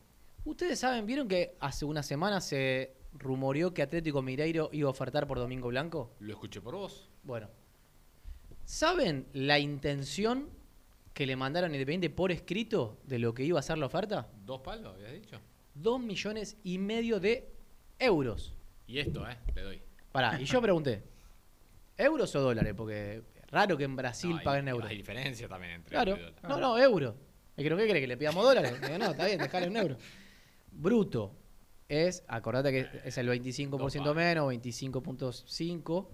[0.45, 5.27] Ustedes saben, ¿vieron que hace una semana se rumoreó que Atlético Mineiro iba a ofertar
[5.27, 6.13] por Domingo Blanco?
[6.21, 7.11] Lo escuché por vos.
[7.23, 7.49] Bueno,
[8.65, 10.49] ¿saben la intención
[11.13, 14.29] que le mandaron Independiente por escrito de lo que iba a ser la oferta?
[14.45, 15.39] ¿Dos palos, habías dicho?
[15.75, 17.49] Dos millones y medio de
[17.99, 18.55] euros.
[18.87, 19.37] Y esto, ¿eh?
[19.55, 19.83] Le doy.
[20.11, 21.03] Pará, y yo pregunté,
[21.97, 22.75] ¿euros o dólares?
[22.77, 24.91] Porque es raro que en Brasil No, hay- paguen euros.
[24.91, 27.15] Hay diferencia también entre Claro, y no, no, euros.
[27.57, 28.03] Es que no, ¿qué crees?
[28.03, 28.81] ¿Que le pidamos dólares?
[28.81, 29.97] Digo, no, está bien, dejale un euro.
[30.81, 31.33] Bruto
[31.89, 36.07] es, acordate que es el 25% Dos menos, 25.5,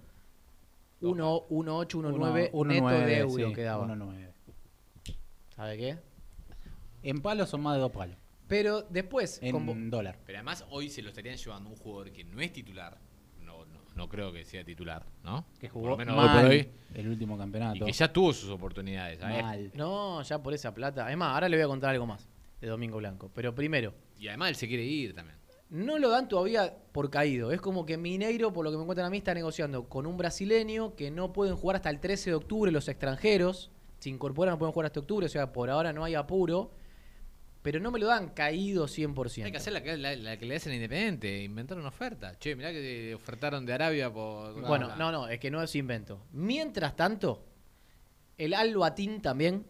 [1.01, 3.83] 1.819 Uno- neto uno nueve, de euro sí, quedaba.
[3.83, 4.33] uno nueve.
[5.55, 5.97] ¿Sabe qué?
[7.03, 8.17] En palos son más de dos palos.
[8.47, 10.17] Pero después, En con- dólar.
[10.25, 12.97] Pero además hoy se lo estarían llevando un jugador que no es titular.
[13.43, 15.45] No, no, no creo que sea titular, ¿no?
[15.59, 16.69] Que jugó menos mal hoy por hoy.
[16.95, 17.77] el último campeonato.
[17.77, 19.19] Y que ya tuvo sus oportunidades.
[19.19, 19.41] ¿sabes?
[19.43, 19.71] Mal.
[19.75, 21.09] No, ya por esa plata.
[21.11, 22.27] Es más, ahora le voy a contar algo más
[22.61, 23.31] de Domingo Blanco.
[23.33, 25.37] Pero primero, Y además él se quiere ir también.
[25.69, 27.51] no lo dan todavía por caído.
[27.51, 30.17] Es como que Mineiro, por lo que me cuentan a mí, está negociando con un
[30.17, 33.69] brasileño que no pueden jugar hasta el 13 de octubre los extranjeros.
[33.99, 36.71] Se incorporan, no pueden jugar hasta octubre, o sea, por ahora no hay apuro.
[37.63, 39.43] Pero no me lo dan caído 100%.
[39.43, 42.37] Hay que hacer la que, la, la que le hacen a Independiente, inventar una oferta.
[42.39, 44.61] Che, mirá que ofertaron de Arabia por...
[44.61, 46.23] Bueno, no, no, es que no es invento.
[46.31, 47.43] Mientras tanto,
[48.37, 49.65] el Al Batín también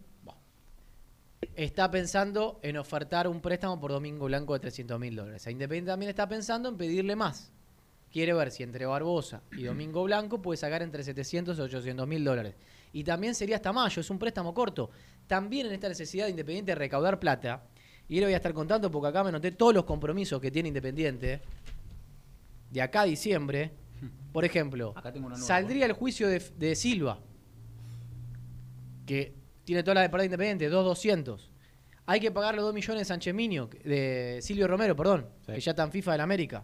[1.55, 5.45] está pensando en ofertar un préstamo por Domingo Blanco de 300 mil dólares.
[5.47, 7.51] A Independiente también está pensando en pedirle más.
[8.11, 12.23] Quiere ver si entre Barbosa y Domingo Blanco puede sacar entre 700 y 800 mil
[12.23, 12.55] dólares.
[12.93, 14.89] Y también sería hasta mayo, es un préstamo corto.
[15.27, 17.63] También en esta necesidad de Independiente de recaudar plata,
[18.07, 20.69] y le voy a estar contando porque acá me noté todos los compromisos que tiene
[20.69, 21.41] Independiente
[22.71, 23.71] de acá a diciembre.
[24.31, 27.19] Por ejemplo, Acá tengo saldría el juicio de, de Silva,
[29.05, 29.33] que
[29.67, 31.49] tiene toda la de parada independiente, 2.200.
[32.05, 35.51] Hay que pagar los 2 millones de Sánchez Miño, de Silvio Romero, perdón, Sí.
[35.51, 36.63] que ya está en FIFA del América.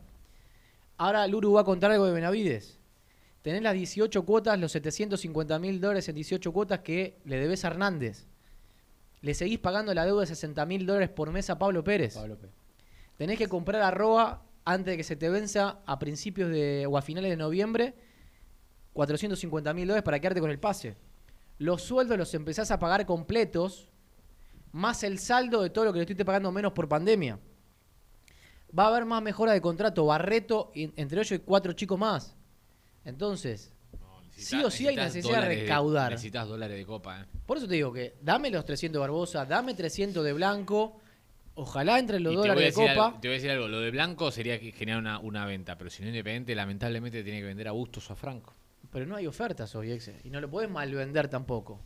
[0.98, 2.80] Ahora Luru va a contar algo de Benavides.
[3.42, 7.68] Tenés las 18 cuotas, los 750 mil dólares en 18 cuotas que le debes a
[7.68, 8.26] Hernández.
[9.20, 12.14] Le seguís pagando la deuda de 60 mil dólares por mes a Pablo Pérez.
[12.16, 12.56] Pablo Pérez.
[13.18, 17.02] Tenés que comprar arroba antes de que se te venza a principios de o a
[17.02, 17.96] finales de noviembre
[18.94, 20.96] 450 mil dólares para quedarte con el pase.
[21.58, 23.90] Los sueldos los empezás a pagar completos,
[24.72, 27.40] más el saldo de todo lo que le estoy pagando menos por pandemia.
[28.78, 30.06] Va a haber más mejora de contrato.
[30.06, 32.36] Barreto, entre ellos y cuatro chicos más.
[33.06, 33.72] Entonces,
[34.32, 36.12] sí o sí hay necesidad de recaudar.
[36.12, 37.26] necesitas dólares de copa, ¿eh?
[37.46, 41.00] Por eso te digo que dame los 300 de Barbosa, dame 300 de Blanco.
[41.56, 43.06] Ojalá entre los Y dólares de Copa.
[43.06, 45.78] algo, te voy a decir algo, lo de Blanco sería que generar una, una venta,
[45.78, 48.56] pero si no Independiente, lamentablemente tiene que vender a Bustos o a Franco.
[48.94, 50.16] Pero no hay ofertas hoy, Exe.
[50.24, 51.82] Y no lo podés mal vender tampoco.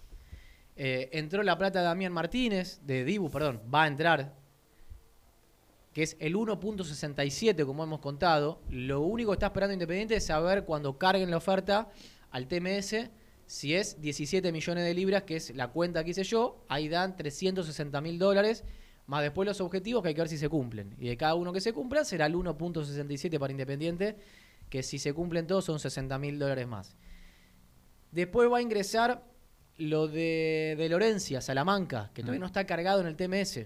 [0.75, 4.35] Eh, entró la plata de Damián Martínez, de Dibu, perdón, va a entrar.
[5.93, 8.61] Que es el 1.67, como hemos contado.
[8.69, 11.89] Lo único que está esperando Independiente es saber cuando carguen la oferta
[12.29, 13.09] al TMS
[13.47, 16.63] si es 17 millones de libras, que es la cuenta que hice yo.
[16.67, 18.65] Ahí dan 360 mil dólares.
[19.07, 20.93] Más después los objetivos que hay que ver si se cumplen.
[20.99, 24.17] Y de cada uno que se cumpla será el 1.67 para Independiente,
[24.70, 26.95] que si se cumplen todos son 60 mil dólares más.
[28.11, 29.24] Después va a ingresar
[29.78, 33.65] lo de, de Lorencia, Salamanca, que todavía no está cargado en el TMS.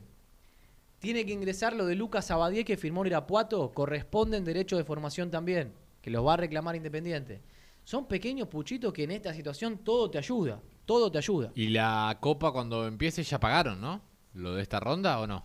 [1.00, 4.84] Tiene que ingresar lo de Lucas Abadie, que firmó en Irapuato, corresponde en derecho de
[4.84, 7.42] formación también, que los va a reclamar Independiente.
[7.84, 11.52] Son pequeños puchitos que en esta situación todo te ayuda, todo te ayuda.
[11.56, 14.02] Y la copa cuando empiece ya pagaron, ¿no?
[14.36, 15.44] ¿Lo de esta ronda o no?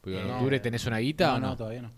[0.00, 1.46] Porque en Eh, octubre tenés una guita no, o no?
[1.48, 1.92] no, todavía no.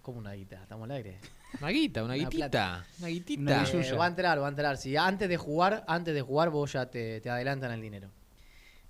[0.00, 1.18] Como una guita, estamos al aire.
[1.60, 2.84] Una guita, una guitita.
[2.98, 3.64] Una guitita.
[3.72, 4.76] Eh, va a entrar, va a entrar.
[4.76, 8.10] Si antes de jugar, antes de jugar, vos ya te, te adelantan el dinero.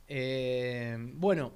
[0.09, 1.53] Eh, bueno,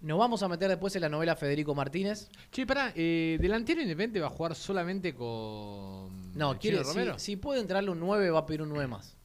[0.00, 2.28] nos vamos a meter después en la novela Federico Martínez.
[2.50, 6.32] Che, pará, eh, delantero independiente va a jugar solamente con.
[6.34, 7.18] No, el quiere, Chino si, Romero.
[7.18, 9.16] si puede entrarle un 9, va a pedir un 9 más.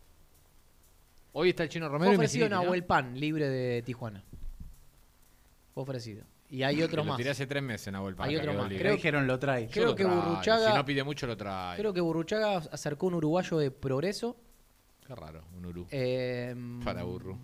[1.34, 2.62] Hoy está el Chino Romero y ofrecido ¿no?
[2.62, 4.24] Nahuel Pan, libre de Tijuana.
[5.74, 6.24] Fue ofrecido.
[6.54, 7.18] Y hay Que otro lo más.
[7.18, 8.78] tiré hace tres meses, Nahuel Pan, Hay acá otro quedó más.
[8.78, 9.68] Creo- dijeron lo trae.
[9.70, 10.16] Creo lo que trae.
[10.16, 11.78] Burruchaga- Si no pide mucho, lo trae.
[11.78, 14.38] Creo que Burruchaga acercó un uruguayo de progreso.
[15.08, 15.88] Qué raro, un Uru.
[15.90, 16.54] eh,
[16.86, 17.40] Para Burru.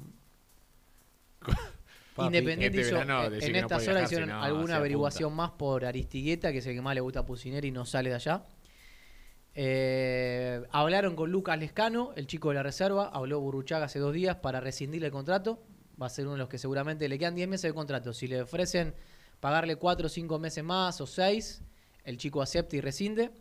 [2.18, 5.86] Independiente Este hizo, verano eh, en no estas horas hicieron no, alguna averiguación más por
[5.86, 8.44] Aristigueta, que es el que más le gusta a Pusineri y no sale de allá.
[9.56, 14.36] Eh, hablaron con Lucas Lescano, el chico de la reserva, habló Burruchaga hace dos días
[14.38, 15.64] para rescindirle el contrato.
[16.02, 18.14] Va a ser uno de los que seguramente le quedan 10 meses de contrato.
[18.14, 18.94] Si le ofrecen
[19.40, 21.62] pagarle 4 o 5 meses más o 6,
[22.06, 23.32] el chico acepta y rescinde.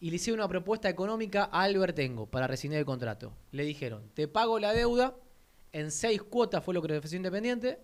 [0.00, 3.32] Y le hicieron una propuesta económica a Albert Tengo para rescindir el contrato.
[3.52, 5.16] Le dijeron, te pago la deuda
[5.72, 7.78] en 6 cuotas, fue lo que le ofreció Independiente.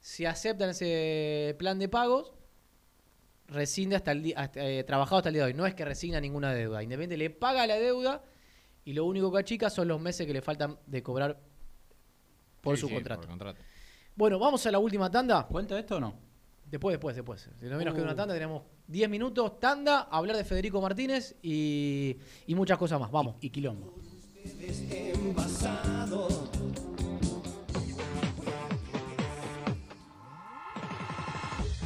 [0.00, 2.34] Si aceptan ese plan de pagos,
[3.48, 5.54] rescinde hasta el día, eh, trabajado hasta el día de hoy.
[5.54, 6.82] No es que resigna ninguna deuda.
[6.82, 8.22] Independiente le paga la deuda
[8.84, 11.40] y lo único que achica son los meses que le faltan de cobrar
[12.66, 13.20] por Sí, su sí, contrato.
[13.22, 13.60] por contrato.
[14.14, 15.46] Bueno, vamos a la última tanda.
[15.46, 16.14] ¿Cuenta esto o no?
[16.70, 17.48] Después, después, después.
[17.60, 18.04] Si no nos queda Uh.
[18.06, 23.10] una tanda, tenemos 10 minutos, tanda, hablar de Federico Martínez y, y muchas cosas más.
[23.10, 23.36] Vamos.
[23.40, 23.94] Y quilombo.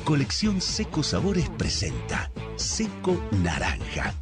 [0.05, 4.15] Colección Seco Sabores presenta Seco Naranja.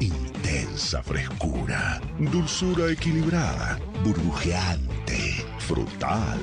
[0.00, 6.40] Intensa frescura, dulzura equilibrada, burbujeante, frutal.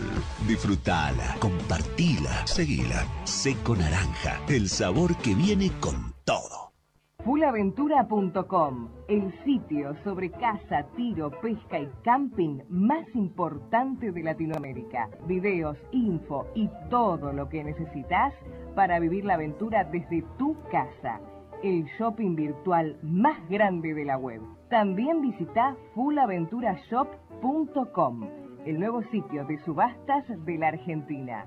[0.47, 3.05] Disfrutala, compartila, seguila.
[3.23, 6.71] Seco Naranja, el sabor que viene con todo.
[7.23, 15.07] Fulaventura.com, el sitio sobre caza, tiro, pesca y camping más importante de Latinoamérica.
[15.27, 18.33] Videos, info y todo lo que necesitas
[18.75, 21.19] para vivir la aventura desde tu casa.
[21.61, 24.41] El shopping virtual más grande de la web.
[24.71, 28.27] También visita fulaventurashop.com,
[28.65, 31.45] el nuevo sitio de subastas de la Argentina.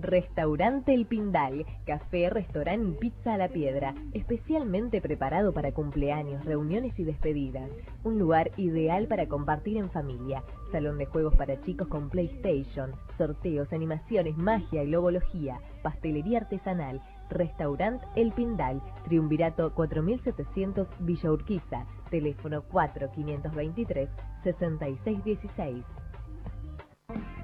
[0.00, 6.98] Restaurante El Pindal, café, restaurante y pizza a la piedra, especialmente preparado para cumpleaños, reuniones
[6.98, 7.70] y despedidas.
[8.02, 10.42] Un lugar ideal para compartir en familia.
[10.70, 17.00] Salón de juegos para chicos con PlayStation, sorteos, animaciones, magia y logología, pastelería artesanal.
[17.30, 24.10] Restaurante El Pindal, Triunvirato 4700 Villa Urquiza, teléfono 4523
[24.42, 26.03] 6616.
[27.08, 27.43] Thank you.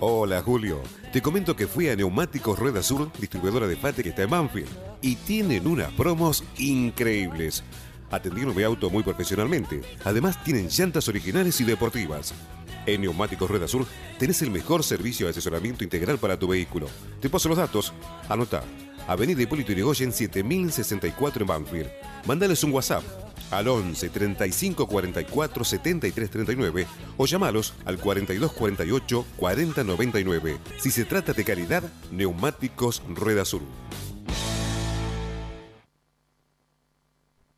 [0.00, 0.80] Hola Julio,
[1.12, 4.70] te comento que fui a Neumáticos Rueda Sur, distribuidora de Fate que está en Banfield,
[5.02, 7.62] y tienen unas promos increíbles.
[8.10, 9.82] Atendieron mi auto muy profesionalmente.
[10.04, 12.34] Además tienen llantas originales y deportivas.
[12.86, 13.86] En Neumáticos Rueda Sur
[14.18, 16.86] tenés el mejor servicio de asesoramiento integral para tu vehículo.
[17.20, 17.92] Te paso los datos.
[18.28, 18.62] Anota.
[19.06, 21.90] Avenida Hipólito Yrigoyen 7064 en Banfield.
[22.26, 23.04] Mándales un WhatsApp
[23.50, 26.86] al 11 35 44 73 39
[27.16, 30.58] o llamalos al 42 48 40 99.
[30.78, 33.62] Si se trata de calidad, Neumáticos Rueda Sur.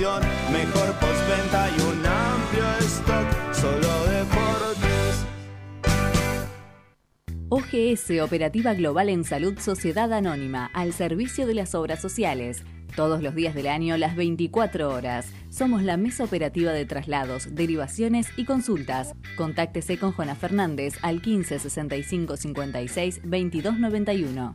[0.00, 3.54] mejor postventa y un amplio stock.
[3.54, 5.26] Solo deportes.
[7.50, 12.62] OGS Operativa Global en Salud Sociedad Anónima, al servicio de las obras sociales.
[12.96, 15.26] Todos los días del año, las 24 horas.
[15.50, 19.12] Somos la mesa operativa de traslados, derivaciones y consultas.
[19.36, 24.54] Contáctese con Jona Fernández al 15 65 56 22 91.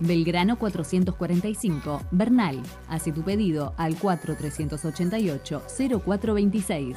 [0.00, 2.60] Belgrano 445, Bernal.
[2.88, 6.96] Hace tu pedido al 4388-0426.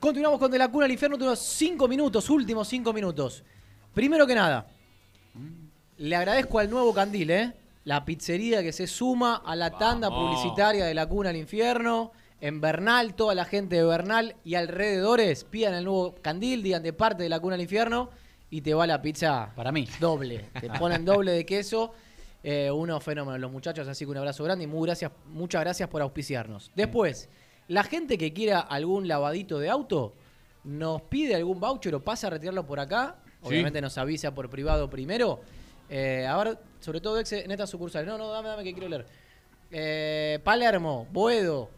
[0.00, 3.42] Continuamos con De la Cuna al Infierno, unos 5 minutos, últimos 5 minutos.
[3.94, 4.66] Primero que nada,
[5.96, 7.54] le agradezco al nuevo Candil, ¿eh?
[7.84, 10.36] La pizzería que se suma a la tanda Vamos.
[10.36, 12.12] publicitaria de La Cuna al Infierno.
[12.40, 16.92] En Bernal, toda la gente de Bernal y alrededores pidan el nuevo Candil, digan de
[16.92, 18.10] parte de La Cuna al Infierno
[18.50, 19.88] y te va la pizza Para mí.
[19.98, 20.50] doble.
[20.60, 21.92] Te ponen doble de queso.
[22.42, 25.88] Eh, unos fenómenos los muchachos, así que un abrazo grande y muy gracias, muchas gracias
[25.88, 26.70] por auspiciarnos.
[26.74, 27.30] Después,
[27.68, 30.12] la gente que quiera algún lavadito de auto,
[30.64, 33.16] nos pide algún voucher o pasa a retirarlo por acá.
[33.42, 33.48] Sí.
[33.48, 35.40] Obviamente nos avisa por privado primero.
[35.88, 38.06] Eh, a ver, sobre todo en estas sucursales.
[38.06, 39.06] No, no, dame, dame que quiero leer.
[39.70, 41.70] Eh, Palermo, Boedo,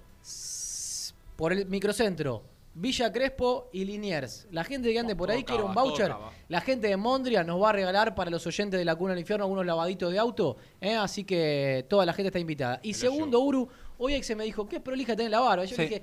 [1.36, 2.42] por el microcentro,
[2.74, 4.46] Villa Crespo y Liniers.
[4.50, 6.14] La gente que ande por ahí quiere un voucher.
[6.48, 9.20] La gente de Mondria nos va a regalar para los oyentes de la Cuna del
[9.20, 10.56] Infierno unos lavaditos de auto.
[10.80, 10.94] ¿eh?
[10.94, 12.80] Así que toda la gente está invitada.
[12.82, 13.68] Y segundo, Uru,
[13.98, 15.64] hoy ex me dijo, qué prolija tenés la barba.
[15.64, 15.82] Yo Sí.
[15.82, 16.02] dije,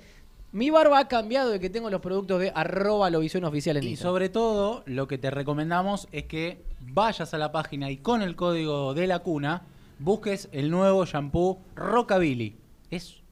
[0.52, 3.88] mi barba ha cambiado de que tengo los productos de arroba Lovisión Oficial en Y
[3.90, 4.12] Instagram.
[4.14, 8.36] sobre todo, lo que te recomendamos es que vayas a la página y con el
[8.36, 9.64] código de la cuna
[10.00, 12.56] busques el nuevo shampoo Rockabilly.
[12.92, 13.23] Es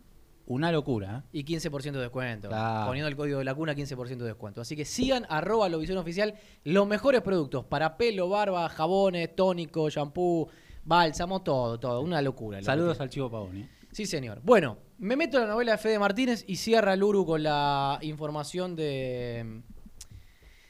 [0.45, 1.23] una locura.
[1.25, 1.39] ¿eh?
[1.39, 2.49] Y 15% de descuento.
[2.49, 2.87] Claro.
[2.87, 4.61] Poniendo el código de la cuna, 15% de descuento.
[4.61, 10.49] Así que sigan arroba Lovisión Oficial los mejores productos para pelo, barba, jabones, tónico, shampoo,
[10.83, 12.01] bálsamo, todo, todo.
[12.01, 12.61] Una locura.
[12.61, 13.67] Saludos al Chivo Pavoni.
[13.91, 14.39] Sí, señor.
[14.43, 18.75] Bueno, me meto en la novela de Fede Martínez y cierra Luru con la información
[18.75, 19.61] de,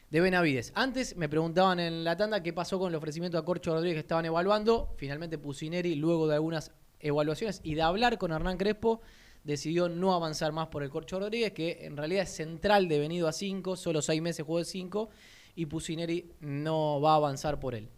[0.10, 0.72] de Benavides.
[0.76, 4.02] Antes me preguntaban en la tanda qué pasó con el ofrecimiento a Corcho Rodríguez que
[4.02, 4.94] estaban evaluando.
[4.98, 9.02] Finalmente Pusineri, luego de algunas evaluaciones y de hablar con Hernán Crespo,
[9.44, 13.28] decidió no avanzar más por el Corcho Rodríguez, que en realidad es central de venido
[13.28, 15.10] a 5, solo seis meses jugó de 5,
[15.56, 17.90] y Pusineri no va a avanzar por él.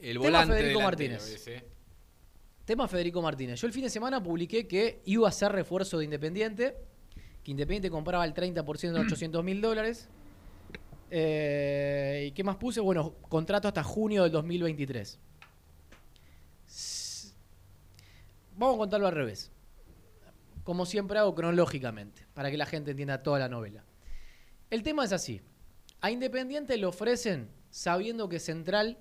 [0.00, 1.62] El Tema volante Federico delantero Martínez.
[2.64, 3.60] Tema Federico Martínez.
[3.60, 6.76] Yo el fin de semana publiqué que iba a ser refuerzo de Independiente,
[7.42, 10.08] que Independiente compraba el 30% de 800 mil dólares.
[11.10, 12.80] Eh, ¿Y qué más puse?
[12.80, 15.18] Bueno, contrato hasta junio del 2023.
[18.58, 19.52] Vamos a contarlo al revés.
[20.64, 23.84] Como siempre hago cronológicamente, para que la gente entienda toda la novela.
[24.68, 25.40] El tema es así.
[26.00, 28.98] A Independiente le ofrecen, sabiendo que Central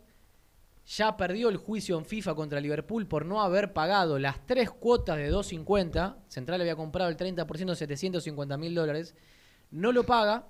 [0.85, 5.17] ya perdió el juicio en FIFA contra Liverpool por no haber pagado las tres cuotas
[5.17, 6.19] de 250.
[6.27, 9.15] Central había comprado el 30% de 750 mil dólares.
[9.71, 10.47] No lo paga,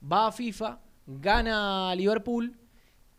[0.00, 2.56] va a FIFA, gana a Liverpool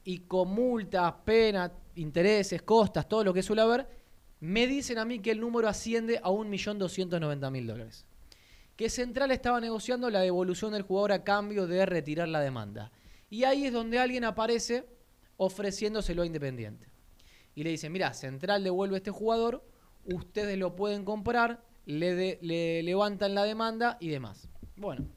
[0.06, 4.05] y con multas, penas, intereses, costas, todo lo que suele haber,
[4.46, 8.06] me dicen a mí que el número asciende a 1.290.000 dólares.
[8.76, 12.92] Que Central estaba negociando la devolución del jugador a cambio de retirar la demanda.
[13.30, 14.86] Y ahí es donde alguien aparece
[15.38, 16.88] ofreciéndoselo a Independiente.
[17.56, 19.64] Y le dice, mira, Central devuelve a este jugador,
[20.06, 24.50] ustedes lo pueden comprar, le, de- le levantan la demanda y demás.
[24.76, 25.08] Bueno,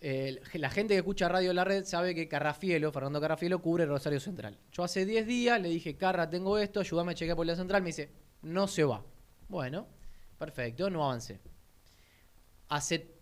[0.00, 4.58] la gente que escucha Radio La Red sabe que Carrafielo, Fernando Carrafielo, cubre Rosario Central.
[4.72, 7.82] Yo hace 10 días le dije, Carra, tengo esto, ayúdame a chequear por la central.
[7.82, 8.10] Me dice,
[8.42, 9.04] no se va.
[9.48, 9.86] Bueno,
[10.38, 11.40] perfecto, no avancé.
[12.68, 13.14] Hace,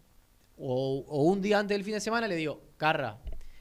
[0.57, 3.19] o, o un día antes del fin de semana le digo, Carra,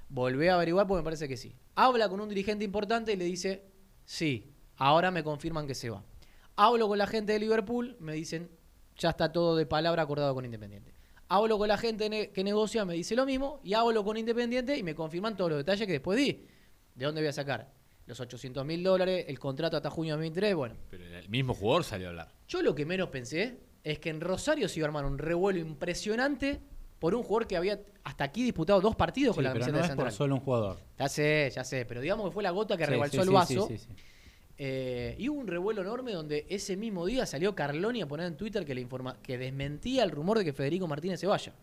[0.09, 1.55] volvé a averiguar porque me parece que sí.
[1.75, 3.65] Habla con un dirigente importante y le dice,
[4.05, 6.03] sí, ahora me confirman que se va.
[6.55, 8.49] Hablo con la gente de Liverpool, me dicen,
[8.97, 10.98] ya está todo de palabra acordado con Independiente.
[11.31, 14.81] Hablo con la gente que negocia, me dice lo mismo, y hablo con Independiente y
[14.81, 16.45] me confirman todos los detalles que después di.
[16.95, 17.71] ¿De dónde voy a sacar?
[18.07, 20.75] Los 800 mil dólares, el contrato hasta junio de 2023, bueno.
[20.89, 22.31] Pero el mismo jugador salió a hablar.
[22.47, 25.59] Yo lo que menos pensé es que en Rosario se iba a armar un revuelo
[25.59, 26.59] impresionante
[26.97, 29.83] por un jugador que había hasta aquí disputado dos partidos con la camiseta no de
[29.83, 30.11] es por Central.
[30.11, 30.77] solo un jugador.
[30.97, 33.27] Ya sé, ya sé, pero digamos que fue la gota que Sí, rebalsó sí, el
[33.27, 33.69] sí, vaso.
[34.61, 38.35] Eh, y hubo un revuelo enorme donde ese mismo día salió Carloni a poner en
[38.35, 38.85] Twitter que, le
[39.23, 41.53] que desmentía el rumor de que Federico Martínez se vaya.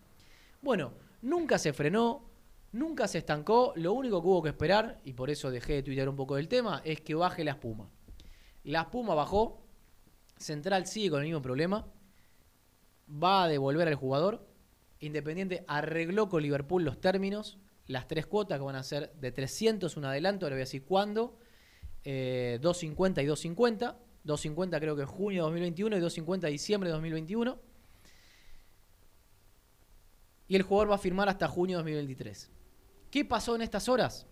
[0.63, 2.23] Bueno, nunca se frenó,
[2.71, 3.71] nunca se estancó.
[3.75, 6.47] Lo único que hubo que esperar, y por eso dejé de tuitear un poco del
[6.47, 7.87] tema, es que baje la espuma.
[8.63, 9.61] La espuma bajó,
[10.35, 11.85] Central sigue con el mismo problema,
[13.07, 14.43] va a devolver al jugador.
[15.01, 19.95] Independiente arregló con Liverpool los términos, las tres cuotas que van a ser de 300
[19.97, 21.37] un adelanto, ahora voy a decir cuándo,
[22.09, 23.99] eh, 250 y 250.
[24.23, 27.59] 250 creo que junio de 2021 y 250 diciembre de 2021.
[30.47, 32.49] Y el jugador va a firmar hasta junio de 2023.
[33.11, 34.25] ¿Qué pasó en estas horas?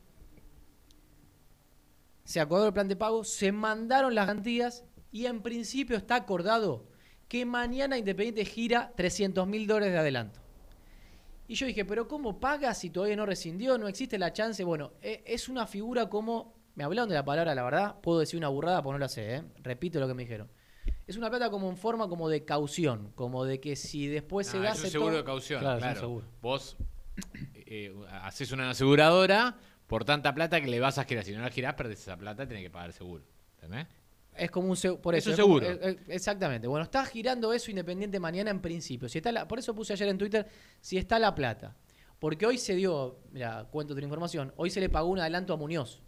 [2.24, 6.88] Se acordó el plan de pago, se mandaron las garantías y en principio está acordado
[7.28, 10.40] que mañana Independiente gira 300 mil dólares de adelanto.
[11.50, 13.78] Y yo dije, pero ¿cómo paga si todavía no rescindió?
[13.78, 14.64] No existe la chance.
[14.64, 16.56] Bueno, e- es una figura como...
[16.76, 17.96] Me hablaron de la palabra, la verdad.
[18.02, 19.44] Puedo decir una burrada, porque no la sé, ¿eh?
[19.64, 20.50] Repito lo que me dijeron.
[21.08, 24.58] Es una plata como en forma como de caución, como de que si después se
[24.58, 24.70] Ah, da...
[24.72, 25.60] es un se seguro de caución.
[25.62, 26.26] Claro, Claro, seguro.
[26.42, 26.76] Vos
[27.66, 29.58] eh, haces una aseguradora
[29.88, 31.24] por tanta plata que le vas a girar.
[31.24, 33.24] Si no la girás, perdés esa plata, tenés que pagar el seguro.
[33.62, 33.88] ¿Entendés?
[34.36, 35.02] Es como un seguro.
[35.02, 35.68] Por Es eso, un seguro.
[36.10, 36.68] exactamente.
[36.68, 39.08] Bueno, está girando eso Independiente mañana en principio.
[39.08, 40.46] Si está la- por eso puse ayer en Twitter
[40.82, 41.76] si está la plata.
[42.20, 45.58] Porque hoy se dio, mira, cuento otra información, hoy se le pagó un adelanto a
[45.58, 46.02] Muñoz.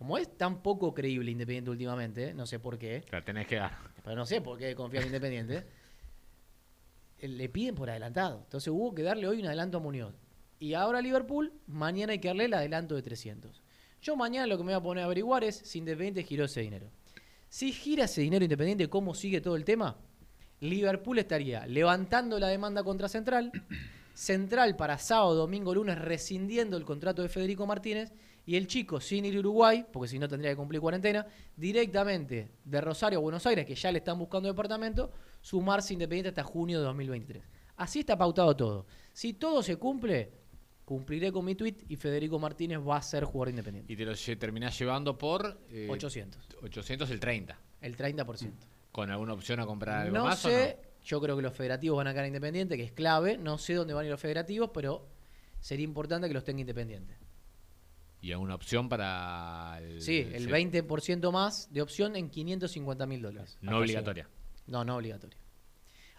[0.00, 3.76] Como es tan poco creíble Independiente últimamente, no sé por qué, La tenés que dar.
[4.02, 5.66] pero no sé por qué confiar en Independiente,
[7.18, 8.40] eh, le piden por adelantado.
[8.44, 10.14] Entonces hubo que darle hoy un adelanto a Muñoz.
[10.58, 13.62] Y ahora Liverpool, mañana hay que darle el adelanto de 300.
[14.00, 16.62] Yo mañana lo que me voy a poner a averiguar es si Independiente giró ese
[16.62, 16.90] dinero.
[17.50, 19.98] Si gira ese dinero Independiente, ¿cómo sigue todo el tema?
[20.60, 23.52] Liverpool estaría levantando la demanda contra Central,
[24.14, 28.14] Central para sábado, domingo, lunes rescindiendo el contrato de Federico Martínez
[28.50, 31.24] y el chico sin ir a Uruguay, porque si no tendría que cumplir cuarentena,
[31.56, 36.42] directamente de Rosario a Buenos Aires, que ya le están buscando departamento, sumarse Independiente hasta
[36.42, 37.44] junio de 2023.
[37.76, 38.86] Así está pautado todo.
[39.12, 40.32] Si todo se cumple,
[40.84, 43.92] cumpliré con mi tweet y Federico Martínez va a ser jugador independiente.
[43.92, 45.60] Y te lo lle- terminás llevando por...
[45.70, 46.42] eh, 800.
[46.62, 47.56] 800 el 30.
[47.80, 48.50] El 30%.
[48.90, 52.08] ¿Con alguna opción a comprar algo No más sé, yo creo que los federativos van
[52.08, 53.38] a quedar independientes, que es clave.
[53.38, 55.06] No sé dónde van a ir los federativos, pero
[55.60, 57.16] sería importante que los tenga independientes.
[58.20, 60.02] ¿Y alguna opción para el...
[60.02, 63.58] Sí, el sí, 20% más de opción en 550 mil dólares.
[63.62, 64.28] No obligatoria.
[64.66, 65.38] No, no obligatoria.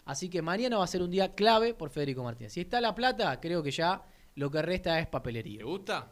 [0.06, 2.54] Así que mañana va a ser un día clave por Federico Martínez.
[2.54, 4.04] Si está la plata, creo que ya
[4.36, 5.60] lo que resta es papelería.
[5.60, 6.12] ¿Te gusta?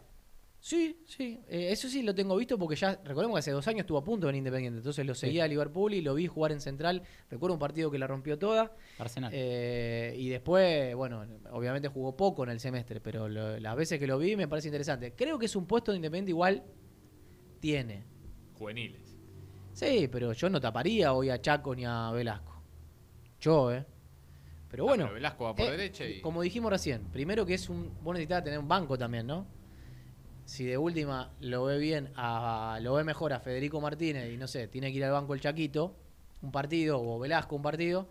[0.61, 1.39] Sí, sí.
[1.47, 4.03] Eh, eso sí lo tengo visto porque ya, recordemos que hace dos años estuvo a
[4.03, 4.77] punto de venir Independiente.
[4.79, 7.01] Entonces lo seguía a Liverpool y lo vi jugar en Central.
[7.29, 8.75] Recuerdo un partido que la rompió toda.
[8.97, 9.31] Arsenal.
[9.33, 14.07] Eh, y después, bueno, obviamente jugó poco en el semestre, pero lo- las veces que
[14.07, 15.13] lo vi me parece interesante.
[15.13, 16.63] Creo que es un puesto de Independiente igual
[17.61, 18.03] tiene.
[18.57, 19.15] Juveniles.
[19.71, 22.61] Sí, pero yo no taparía hoy a Chaco ni a Velasco.
[23.39, 23.85] Yo, ¿eh?
[24.69, 25.05] Pero bueno.
[25.05, 27.93] pero Velasco va por eh, derecha y- Como dijimos recién, primero que es un.
[28.03, 29.47] Vos necesitas tener un banco también, ¿no?
[30.49, 34.47] Si de última lo ve bien, a, lo ve mejor a Federico Martínez y no
[34.47, 35.95] sé, tiene que ir al banco el Chaquito,
[36.41, 38.09] un partido, o Velasco un partido,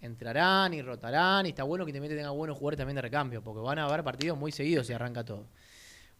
[0.00, 1.44] entrarán y rotarán.
[1.44, 4.02] Y está bueno que también tenga buenos jugadores también de recambio, porque van a haber
[4.02, 5.46] partidos muy seguidos si arranca todo.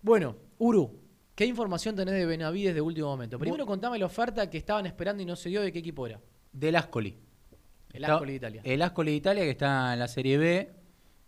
[0.03, 1.01] Bueno, Uru,
[1.35, 3.39] ¿qué información tenés de Benavides de último momento?
[3.39, 6.21] Primero contame la oferta que estaban esperando y no se dio, ¿de qué equipo era?
[6.53, 7.19] Del Ascoli.
[7.91, 8.61] El Ascoli de Italia.
[8.65, 10.84] El Ascoli de Italia que está en la Serie B.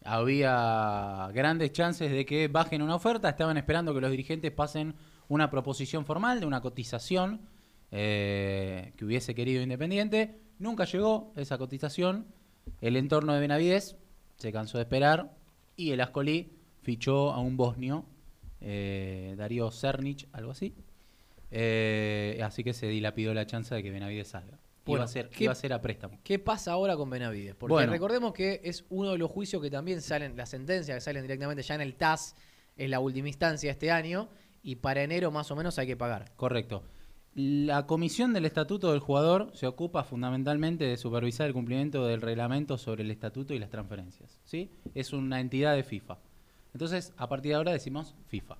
[0.07, 3.29] Había grandes chances de que bajen una oferta.
[3.29, 4.95] Estaban esperando que los dirigentes pasen
[5.29, 7.41] una proposición formal de una cotización
[7.91, 10.39] eh, que hubiese querido Independiente.
[10.59, 12.27] Nunca llegó esa cotización.
[12.81, 13.97] El entorno de Benavides
[14.37, 15.35] se cansó de esperar
[15.77, 16.53] y el Ascoli
[16.83, 18.05] fichó a un bosnio,
[18.61, 20.75] eh, Darío Cernic, algo así.
[21.51, 24.59] Eh, así que se dilapidó la chance de que Benavides salga.
[24.93, 26.19] Bueno, iba, a ser, ¿qué- iba a ser a préstamo.
[26.23, 27.55] ¿Qué pasa ahora con Benavides?
[27.55, 27.93] Porque Bueno.
[27.93, 31.63] recordemos que es uno de los juicios que también salen, las sentencias que salen directamente
[31.63, 32.35] ya en el TAS,
[32.77, 34.29] es la última instancia este año,
[34.63, 36.33] y para enero más o menos hay que pagar.
[36.37, 36.83] Correcto.
[37.35, 42.79] La comisión del estatuto del jugador se ocupa fundamentalmente de supervisar el cumplimiento del reglamento
[42.79, 44.41] sobre el estatuto y las transferencias.
[44.45, 44.71] ¿sí?
[44.95, 46.19] Es una entidad de FIFA.
[46.73, 48.57] Entonces, a partir de ahora decimos FIFA.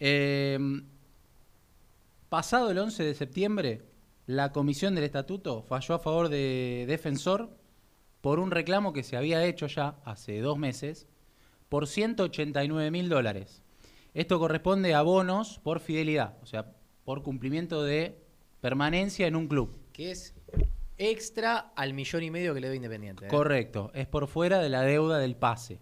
[0.00, 0.58] Eh,
[2.28, 3.82] pasado el 11 de septiembre,
[4.28, 7.48] la comisión del estatuto falló a favor de Defensor
[8.20, 11.08] por un reclamo que se había hecho ya hace dos meses
[11.70, 13.62] por 189 mil dólares.
[14.12, 16.74] Esto corresponde a bonos por fidelidad, o sea,
[17.04, 18.22] por cumplimiento de
[18.60, 19.78] permanencia en un club.
[19.94, 20.34] Que es
[20.98, 23.24] extra al millón y medio que le debe Independiente.
[23.24, 23.28] ¿eh?
[23.28, 25.80] Correcto, es por fuera de la deuda del pase.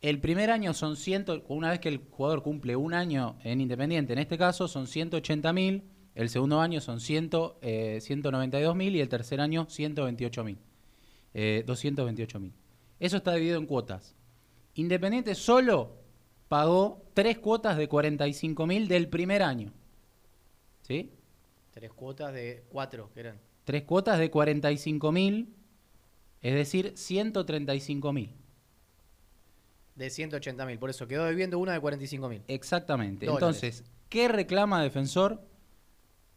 [0.00, 4.14] El primer año son 100, una vez que el jugador cumple un año en Independiente,
[4.14, 7.30] en este caso son 180 mil, el segundo año son 100,
[7.62, 10.58] eh, 192 mil y el tercer año 128 mil,
[11.34, 12.52] eh, 228 mil.
[13.00, 14.14] Eso está dividido en cuotas.
[14.74, 15.96] Independiente solo
[16.48, 19.72] pagó tres cuotas de 45 mil del primer año.
[20.82, 21.12] ¿Sí?
[21.72, 23.40] Tres cuotas de cuatro, que eran.
[23.64, 25.54] Tres cuotas de 45 mil,
[26.42, 28.30] es decir, 135 mil.
[29.96, 30.78] De 180 mil.
[30.78, 32.42] Por eso quedó debiendo una de 45 mil.
[32.46, 33.26] Exactamente.
[33.26, 33.42] Dólares.
[33.42, 35.40] Entonces, ¿qué reclama Defensor?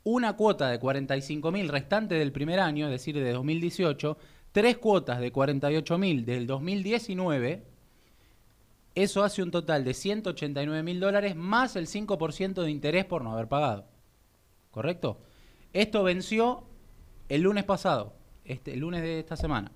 [0.09, 4.17] Una cuota de 45 mil restante del primer año, es decir, de 2018,
[4.53, 7.65] tres cuotas de 48 mil del 2019.
[8.95, 13.33] Eso hace un total de 189 mil dólares más el 5% de interés por no
[13.33, 13.85] haber pagado.
[14.71, 15.19] ¿Correcto?
[15.73, 16.63] Esto venció
[17.27, 18.13] el lunes pasado,
[18.45, 19.73] este, el lunes de esta semana.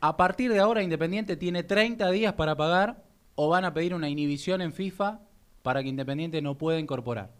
[0.00, 3.04] A partir de ahora, Independiente tiene 30 días para pagar
[3.36, 5.20] o van a pedir una inhibición en FIFA
[5.62, 7.30] para que Independiente no pueda incorporar.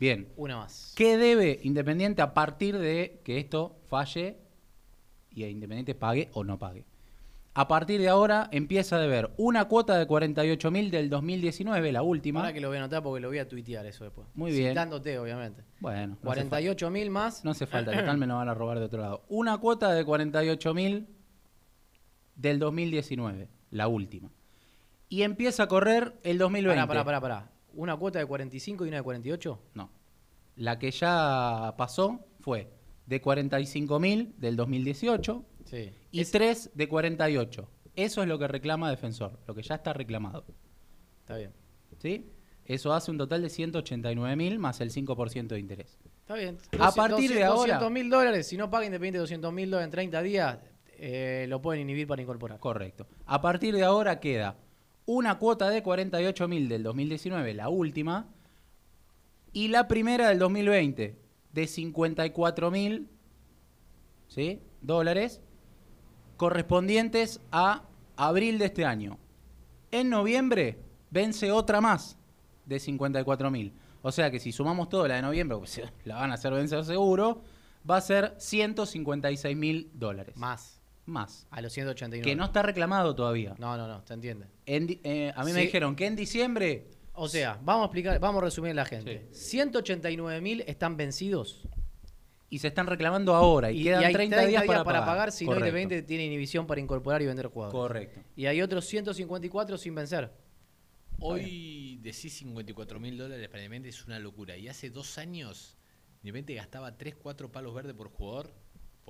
[0.00, 0.32] Bien.
[0.36, 0.94] Una más.
[0.96, 4.38] ¿Qué debe Independiente a partir de que esto falle
[5.30, 6.86] y Independiente pague o no pague?
[7.52, 12.02] A partir de ahora empieza a deber una cuota de 48 mil del 2019, la
[12.02, 12.40] última.
[12.40, 14.28] Ahora que lo voy a anotar porque lo voy a tuitear eso después.
[14.34, 14.70] Muy bien.
[14.70, 15.64] Citándote, obviamente.
[15.80, 17.44] Bueno, no hace 48 mil más.
[17.44, 19.24] No hace falta, total me lo van a robar de otro lado.
[19.28, 21.08] Una cuota de 48 mil
[22.36, 24.30] del 2019, la última.
[25.10, 26.86] Y empieza a correr el 2020.
[26.86, 27.49] Pará, pará, pará, pará.
[27.74, 29.60] ¿Una cuota de 45 y una de 48?
[29.74, 29.90] No.
[30.56, 32.70] La que ya pasó fue
[33.06, 35.90] de 45 mil del 2018 Sí.
[36.10, 37.68] y tres de 48.
[37.96, 40.44] Eso es lo que reclama Defensor, lo que ya está reclamado.
[41.20, 41.52] Está bien.
[41.98, 42.30] ¿Sí?
[42.64, 45.98] Eso hace un total de 189 mil más el 5% de interés.
[46.20, 46.58] Está bien.
[46.78, 48.46] A partir de ahora- 200 mil dólares.
[48.46, 50.58] Si no paga Independiente 200 mil dólares en 30 días,
[50.98, 52.58] eh, lo pueden inhibir para incorporar.
[52.60, 53.06] Correcto.
[53.26, 54.56] A partir de ahora queda
[55.12, 58.28] una cuota de 48 mil del 2019, la última,
[59.52, 61.18] y la primera del 2020
[61.52, 63.08] de 54 mil
[64.28, 64.62] ¿sí?
[64.80, 65.40] dólares
[66.36, 69.18] correspondientes a abril de este año.
[69.90, 70.78] En noviembre
[71.10, 72.16] vence otra más
[72.64, 73.72] de 54 mil.
[74.02, 76.84] O sea que si sumamos todo la de noviembre, pues la van a hacer vencer
[76.84, 77.42] seguro,
[77.88, 80.36] va a ser 156 mil dólares.
[80.36, 80.79] Más.
[81.10, 81.46] Más.
[81.50, 82.24] A los 189.
[82.24, 83.54] Que no está reclamado todavía.
[83.58, 84.46] No, no, no, se entiende.
[84.66, 85.66] En di- eh, a mí me Sí.
[85.66, 86.86] dijeron que en diciembre.
[87.12, 89.28] O sea, vamos a explicar, vamos a resumir a la gente.
[89.32, 91.62] 189 mil están vencidos.
[92.48, 93.70] Y se están reclamando ahora.
[93.70, 95.30] Y, quedan hay 30, días, para, pagar.
[95.30, 95.68] si no Correcto.
[95.68, 97.72] Independiente tiene inhibición para incorporar y vender jugadores.
[97.80, 98.20] Correcto.
[98.34, 100.32] Y hay otros 154 sin vencer.
[101.20, 104.56] Hoy decís 54 mil dólares para Independiente es una locura.
[104.56, 105.76] Y hace dos años
[106.22, 108.52] Independiente gastaba 3, 4 palos verdes por jugador,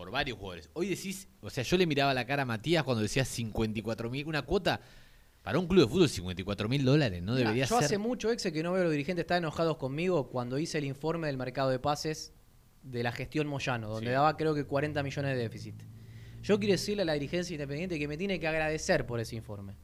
[0.01, 0.71] por varios jugadores.
[0.73, 4.27] Hoy decís, o sea, yo le miraba la cara a Matías cuando decía 54 mil,
[4.27, 4.81] una cuota.
[5.43, 7.85] Para un club de fútbol 54 mil dólares no debería yo ser.
[7.85, 10.85] hace mucho, Exe, que no veo a los dirigentes estar enojados conmigo cuando hice el
[10.87, 12.33] informe del mercado de pases
[12.83, 14.13] de la gestión Moyano, donde Sí.
[14.13, 15.83] daba creo que 40 millones de déficit.
[16.43, 19.77] Yo quiero decirle a la dirigencia independiente que me tiene que agradecer por ese informe.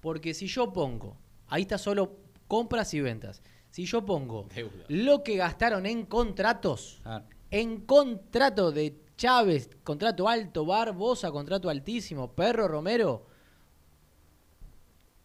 [0.00, 2.16] Porque si yo pongo, ahí está solo
[2.46, 4.84] compras y ventas, si yo pongo Deuda.
[4.88, 12.32] lo que gastaron en contratos, Ah, en contrato de Chávez, contrato alto, Barbosa, contrato altísimo,
[12.32, 13.26] Perro Romero,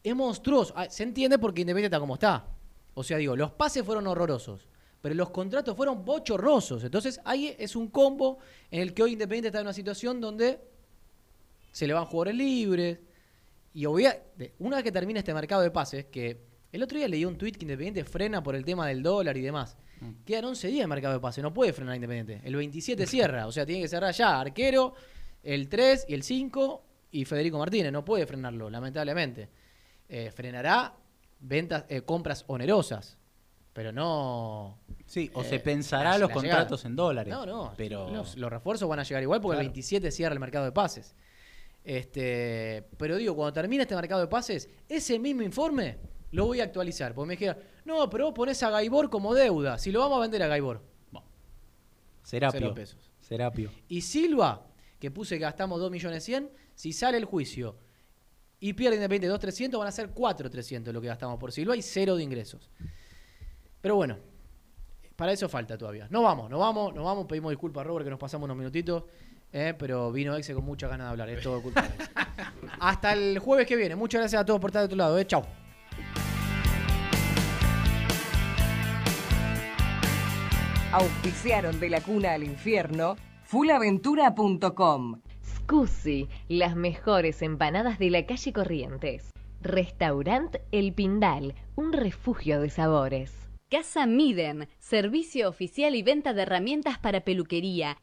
[0.03, 0.73] es monstruoso.
[0.75, 2.45] Ah, Se entiende porque Independiente está como está.
[2.95, 4.67] O sea, digo, los pases fueron horrorosos,
[5.01, 6.83] pero los contratos fueron bochorrosos.
[6.83, 8.39] Entonces, ahí es un combo
[8.69, 10.59] en el que hoy Independiente está en una situación donde
[11.71, 12.99] se le van jugadores libres.
[13.75, 14.21] Y obvia-
[14.59, 17.55] una vez que termine este mercado de pases, que el otro día leí un tuit
[17.55, 19.77] que Independiente frena por el tema del dólar y demás.
[20.25, 22.41] Quedan 11 días de mercado de pases, no puede frenar Independiente.
[22.45, 24.93] El 27 cierra, o sea, tiene que cerrar ya arquero,
[25.43, 27.91] el 3 y el 5 y Federico Martínez.
[27.93, 29.49] No puede frenarlo, lamentablemente.
[30.09, 30.93] Eh, frenará
[31.39, 33.17] ventas, eh, compras onerosas,
[33.71, 34.79] pero no.
[35.05, 36.89] Sí, o eh, se pensará la- los la contratos llegada.
[36.91, 37.33] en dólares.
[37.33, 37.73] No, no.
[37.77, 39.73] Pero Los, los refuerzos van a llegar igual porque el Claro.
[39.73, 41.15] 27 cierra el mercado de pases.
[41.83, 45.97] Este, pero digo, cuando termine este mercado de pases, ese mismo informe
[46.33, 47.13] lo voy a actualizar.
[47.13, 49.77] Porque me dijeron, no, pero vos ponés a Gaibor como deuda.
[49.77, 50.81] Si lo vamos a vender a Gaibor.
[52.23, 52.59] Serapio.
[52.59, 53.11] Cero pesos.
[53.21, 53.71] Serapio.
[53.87, 54.65] Y Silva,
[54.99, 57.77] que puse que gastamos 2 millones 100, si sale el juicio
[58.59, 62.15] y pierde Independiente 2.300, van a ser 4.300 lo que gastamos por Silva y cero
[62.15, 62.69] de ingresos.
[63.81, 64.17] Pero bueno,
[65.17, 66.07] para eso falta todavía.
[66.09, 67.25] No vamos, no vamos, no vamos.
[67.27, 69.03] Pedimos disculpas a Robert que nos pasamos unos minutitos.
[69.51, 71.29] eh, pero vino Exe con muchas ganas de hablar.
[71.29, 72.09] Es todo culpa de Exe.
[72.79, 73.95] Hasta el jueves que viene.
[73.95, 75.19] Muchas gracias a todos por estar de tu lado.
[75.19, 75.27] Eh.
[75.27, 75.43] Chau.
[80.93, 83.15] Auspiciaron de la cuna al infierno
[83.45, 85.21] fullaventura.com.
[85.43, 89.31] Scusi, las mejores empanadas de la calle Corrientes.
[89.59, 93.33] Restaurant El Pindal, un refugio de sabores.
[93.71, 97.97] Casa Miden, servicio oficial y venta de herramientas para peluquería.